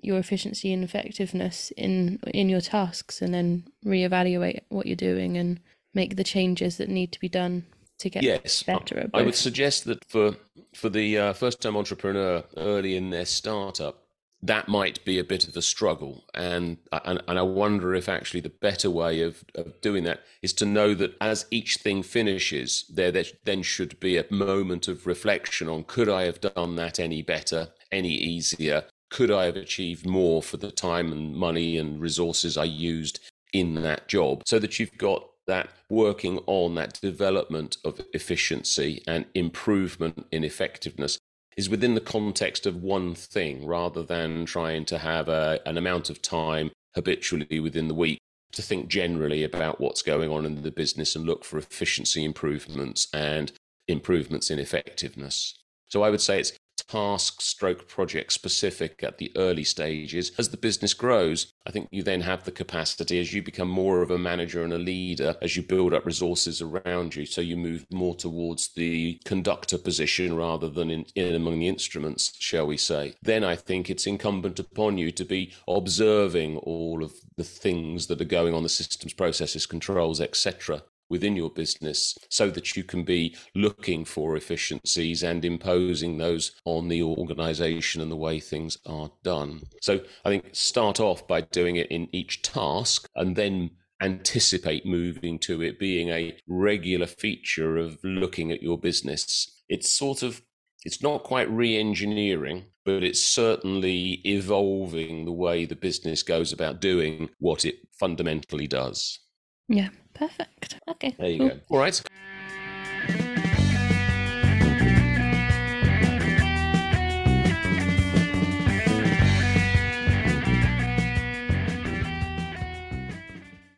your 0.01 0.17
efficiency 0.17 0.73
and 0.73 0.83
effectiveness 0.83 1.71
in 1.77 2.19
in 2.33 2.49
your 2.49 2.61
tasks 2.61 3.21
and 3.21 3.33
then 3.33 3.63
reevaluate 3.85 4.61
what 4.69 4.85
you're 4.85 4.95
doing 4.95 5.37
and 5.37 5.59
make 5.93 6.15
the 6.15 6.23
changes 6.23 6.77
that 6.77 6.89
need 6.89 7.11
to 7.11 7.19
be 7.19 7.29
done 7.29 7.65
to 7.99 8.09
get 8.09 8.21
better. 8.21 8.41
yes, 8.43 8.63
better 8.63 9.09
I 9.13 9.21
would 9.21 9.35
suggest 9.35 9.85
that 9.85 10.03
for 10.09 10.35
for 10.73 10.89
the 10.89 11.17
uh, 11.17 11.33
first 11.33 11.61
time 11.61 11.77
entrepreneur 11.77 12.43
early 12.57 12.95
in 12.95 13.09
their 13.09 13.25
startup 13.25 14.03
that 14.43 14.67
might 14.67 15.05
be 15.05 15.19
a 15.19 15.23
bit 15.23 15.47
of 15.47 15.55
a 15.55 15.61
struggle 15.61 16.25
and 16.33 16.77
and, 17.05 17.21
and 17.27 17.37
I 17.37 17.43
wonder 17.43 17.93
if 17.93 18.09
actually 18.09 18.39
the 18.39 18.49
better 18.49 18.89
way 18.89 19.21
of, 19.21 19.43
of 19.53 19.79
doing 19.81 20.03
that 20.05 20.21
is 20.41 20.53
to 20.53 20.65
know 20.65 20.95
that 20.95 21.15
as 21.21 21.45
each 21.51 21.77
thing 21.77 22.01
finishes 22.01 22.85
there, 22.89 23.11
there 23.11 23.25
then 23.45 23.61
should 23.61 23.99
be 23.99 24.17
a 24.17 24.25
moment 24.31 24.87
of 24.87 25.05
reflection 25.05 25.69
on 25.69 25.83
could 25.83 26.09
I 26.09 26.23
have 26.23 26.41
done 26.41 26.75
that 26.77 26.99
any 26.99 27.21
better 27.21 27.69
any 27.91 28.13
easier 28.13 28.85
could 29.11 29.29
I 29.29 29.45
have 29.45 29.57
achieved 29.57 30.07
more 30.07 30.41
for 30.41 30.57
the 30.57 30.71
time 30.71 31.11
and 31.11 31.35
money 31.35 31.77
and 31.77 32.01
resources 32.01 32.57
I 32.57 32.63
used 32.63 33.19
in 33.53 33.75
that 33.83 34.07
job? 34.07 34.43
So 34.47 34.57
that 34.57 34.79
you've 34.79 34.97
got 34.97 35.27
that 35.47 35.69
working 35.89 36.39
on 36.47 36.75
that 36.75 36.99
development 37.01 37.77
of 37.83 38.01
efficiency 38.13 39.03
and 39.05 39.25
improvement 39.35 40.25
in 40.31 40.43
effectiveness 40.43 41.19
is 41.57 41.69
within 41.69 41.93
the 41.93 42.01
context 42.01 42.65
of 42.65 42.81
one 42.81 43.13
thing 43.13 43.65
rather 43.65 44.01
than 44.01 44.45
trying 44.45 44.85
to 44.85 44.97
have 44.97 45.27
a, 45.27 45.59
an 45.65 45.77
amount 45.77 46.09
of 46.09 46.21
time 46.21 46.71
habitually 46.95 47.59
within 47.59 47.89
the 47.89 47.93
week 47.93 48.17
to 48.53 48.61
think 48.61 48.87
generally 48.87 49.43
about 49.43 49.79
what's 49.79 50.01
going 50.01 50.31
on 50.31 50.45
in 50.45 50.61
the 50.61 50.71
business 50.71 51.15
and 51.15 51.25
look 51.25 51.43
for 51.43 51.57
efficiency 51.57 52.23
improvements 52.23 53.07
and 53.13 53.51
improvements 53.87 54.49
in 54.49 54.59
effectiveness. 54.59 55.57
So 55.87 56.03
I 56.03 56.09
would 56.09 56.21
say 56.21 56.39
it's 56.39 56.53
task 56.87 57.41
stroke 57.41 57.87
project 57.87 58.33
specific 58.33 59.03
at 59.03 59.17
the 59.17 59.31
early 59.35 59.63
stages. 59.63 60.31
As 60.37 60.49
the 60.49 60.57
business 60.57 60.93
grows, 60.93 61.53
I 61.65 61.71
think 61.71 61.89
you 61.91 62.03
then 62.03 62.21
have 62.21 62.43
the 62.43 62.51
capacity 62.51 63.19
as 63.19 63.33
you 63.33 63.41
become 63.41 63.67
more 63.67 64.01
of 64.01 64.11
a 64.11 64.17
manager 64.17 64.63
and 64.63 64.73
a 64.73 64.77
leader, 64.77 65.35
as 65.41 65.55
you 65.55 65.63
build 65.63 65.93
up 65.93 66.05
resources 66.05 66.61
around 66.61 67.15
you. 67.15 67.25
So 67.25 67.41
you 67.41 67.57
move 67.57 67.85
more 67.91 68.15
towards 68.15 68.69
the 68.69 69.19
conductor 69.25 69.77
position 69.77 70.35
rather 70.35 70.69
than 70.69 70.89
in, 70.89 71.05
in 71.15 71.35
among 71.35 71.59
the 71.59 71.67
instruments, 71.67 72.33
shall 72.39 72.67
we 72.67 72.77
say. 72.77 73.15
Then 73.21 73.43
I 73.43 73.55
think 73.55 73.89
it's 73.89 74.07
incumbent 74.07 74.59
upon 74.59 74.97
you 74.97 75.11
to 75.11 75.25
be 75.25 75.53
observing 75.67 76.57
all 76.57 77.03
of 77.03 77.13
the 77.37 77.43
things 77.43 78.07
that 78.07 78.21
are 78.21 78.25
going 78.25 78.53
on 78.53 78.63
the 78.63 78.69
systems, 78.69 79.13
processes, 79.13 79.65
controls, 79.65 80.21
etc 80.21 80.81
within 81.11 81.35
your 81.35 81.49
business 81.49 82.17
so 82.29 82.49
that 82.49 82.75
you 82.75 82.83
can 82.83 83.03
be 83.03 83.35
looking 83.53 84.05
for 84.05 84.35
efficiencies 84.37 85.21
and 85.21 85.43
imposing 85.43 86.17
those 86.17 86.53
on 86.65 86.87
the 86.87 87.03
organization 87.03 88.01
and 88.01 88.09
the 88.09 88.15
way 88.15 88.39
things 88.39 88.77
are 88.85 89.11
done. 89.21 89.61
So 89.81 89.99
I 90.25 90.29
think 90.29 90.45
start 90.53 90.99
off 90.99 91.27
by 91.27 91.41
doing 91.41 91.75
it 91.75 91.91
in 91.91 92.07
each 92.15 92.41
task 92.41 93.07
and 93.15 93.35
then 93.35 93.71
anticipate 94.01 94.85
moving 94.85 95.37
to 95.37 95.61
it 95.61 95.77
being 95.77 96.09
a 96.09 96.35
regular 96.47 97.05
feature 97.05 97.77
of 97.77 97.99
looking 98.03 98.51
at 98.51 98.63
your 98.63 98.79
business. 98.79 99.61
It's 99.69 99.89
sort 99.89 100.23
of 100.23 100.41
it's 100.83 101.03
not 101.03 101.23
quite 101.23 101.49
re-engineering 101.51 102.65
but 102.83 103.03
it's 103.03 103.21
certainly 103.21 104.19
evolving 104.25 105.25
the 105.25 105.31
way 105.31 105.65
the 105.65 105.75
business 105.75 106.23
goes 106.23 106.51
about 106.51 106.81
doing 106.81 107.29
what 107.37 107.65
it 107.65 107.75
fundamentally 107.99 108.65
does 108.65 109.19
yeah 109.67 109.89
Perfect. 110.21 110.79
Okay. 110.87 111.15
There 111.17 111.29
you 111.29 111.39
cool. 111.39 111.49
go. 111.49 111.59
All 111.71 111.79
right. 111.79 111.99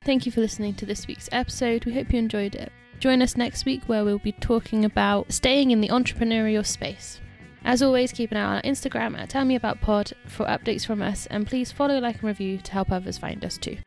Thank 0.03 0.25
you 0.25 0.33
for 0.33 0.41
listening 0.41 0.73
to 0.73 0.85
this 0.85 1.07
week's 1.07 1.29
episode. 1.31 1.85
We 1.85 1.93
hope 1.93 2.11
you 2.11 2.19
enjoyed 2.19 2.55
it. 2.55 2.73
Join 2.99 3.21
us 3.21 3.37
next 3.37 3.63
week 3.63 3.83
where 3.87 4.03
we'll 4.03 4.19
be 4.19 4.33
talking 4.33 4.83
about 4.83 5.31
staying 5.31 5.71
in 5.71 5.79
the 5.79 5.87
entrepreneurial 5.87 6.65
space. 6.65 7.21
As 7.63 7.81
always, 7.81 8.11
keep 8.11 8.31
an 8.31 8.37
eye 8.37 8.43
on 8.43 8.55
our 8.57 8.61
Instagram 8.63 9.17
at 9.17 9.29
Tell 9.29 9.45
Me 9.45 9.55
About 9.55 9.79
Pod 9.79 10.11
for 10.27 10.45
updates 10.47 10.85
from 10.85 11.01
us, 11.01 11.25
and 11.27 11.47
please 11.47 11.71
follow, 11.71 11.99
like, 11.99 12.15
and 12.15 12.25
review 12.25 12.57
to 12.57 12.71
help 12.73 12.91
others 12.91 13.17
find 13.17 13.45
us 13.45 13.57
too. 13.57 13.77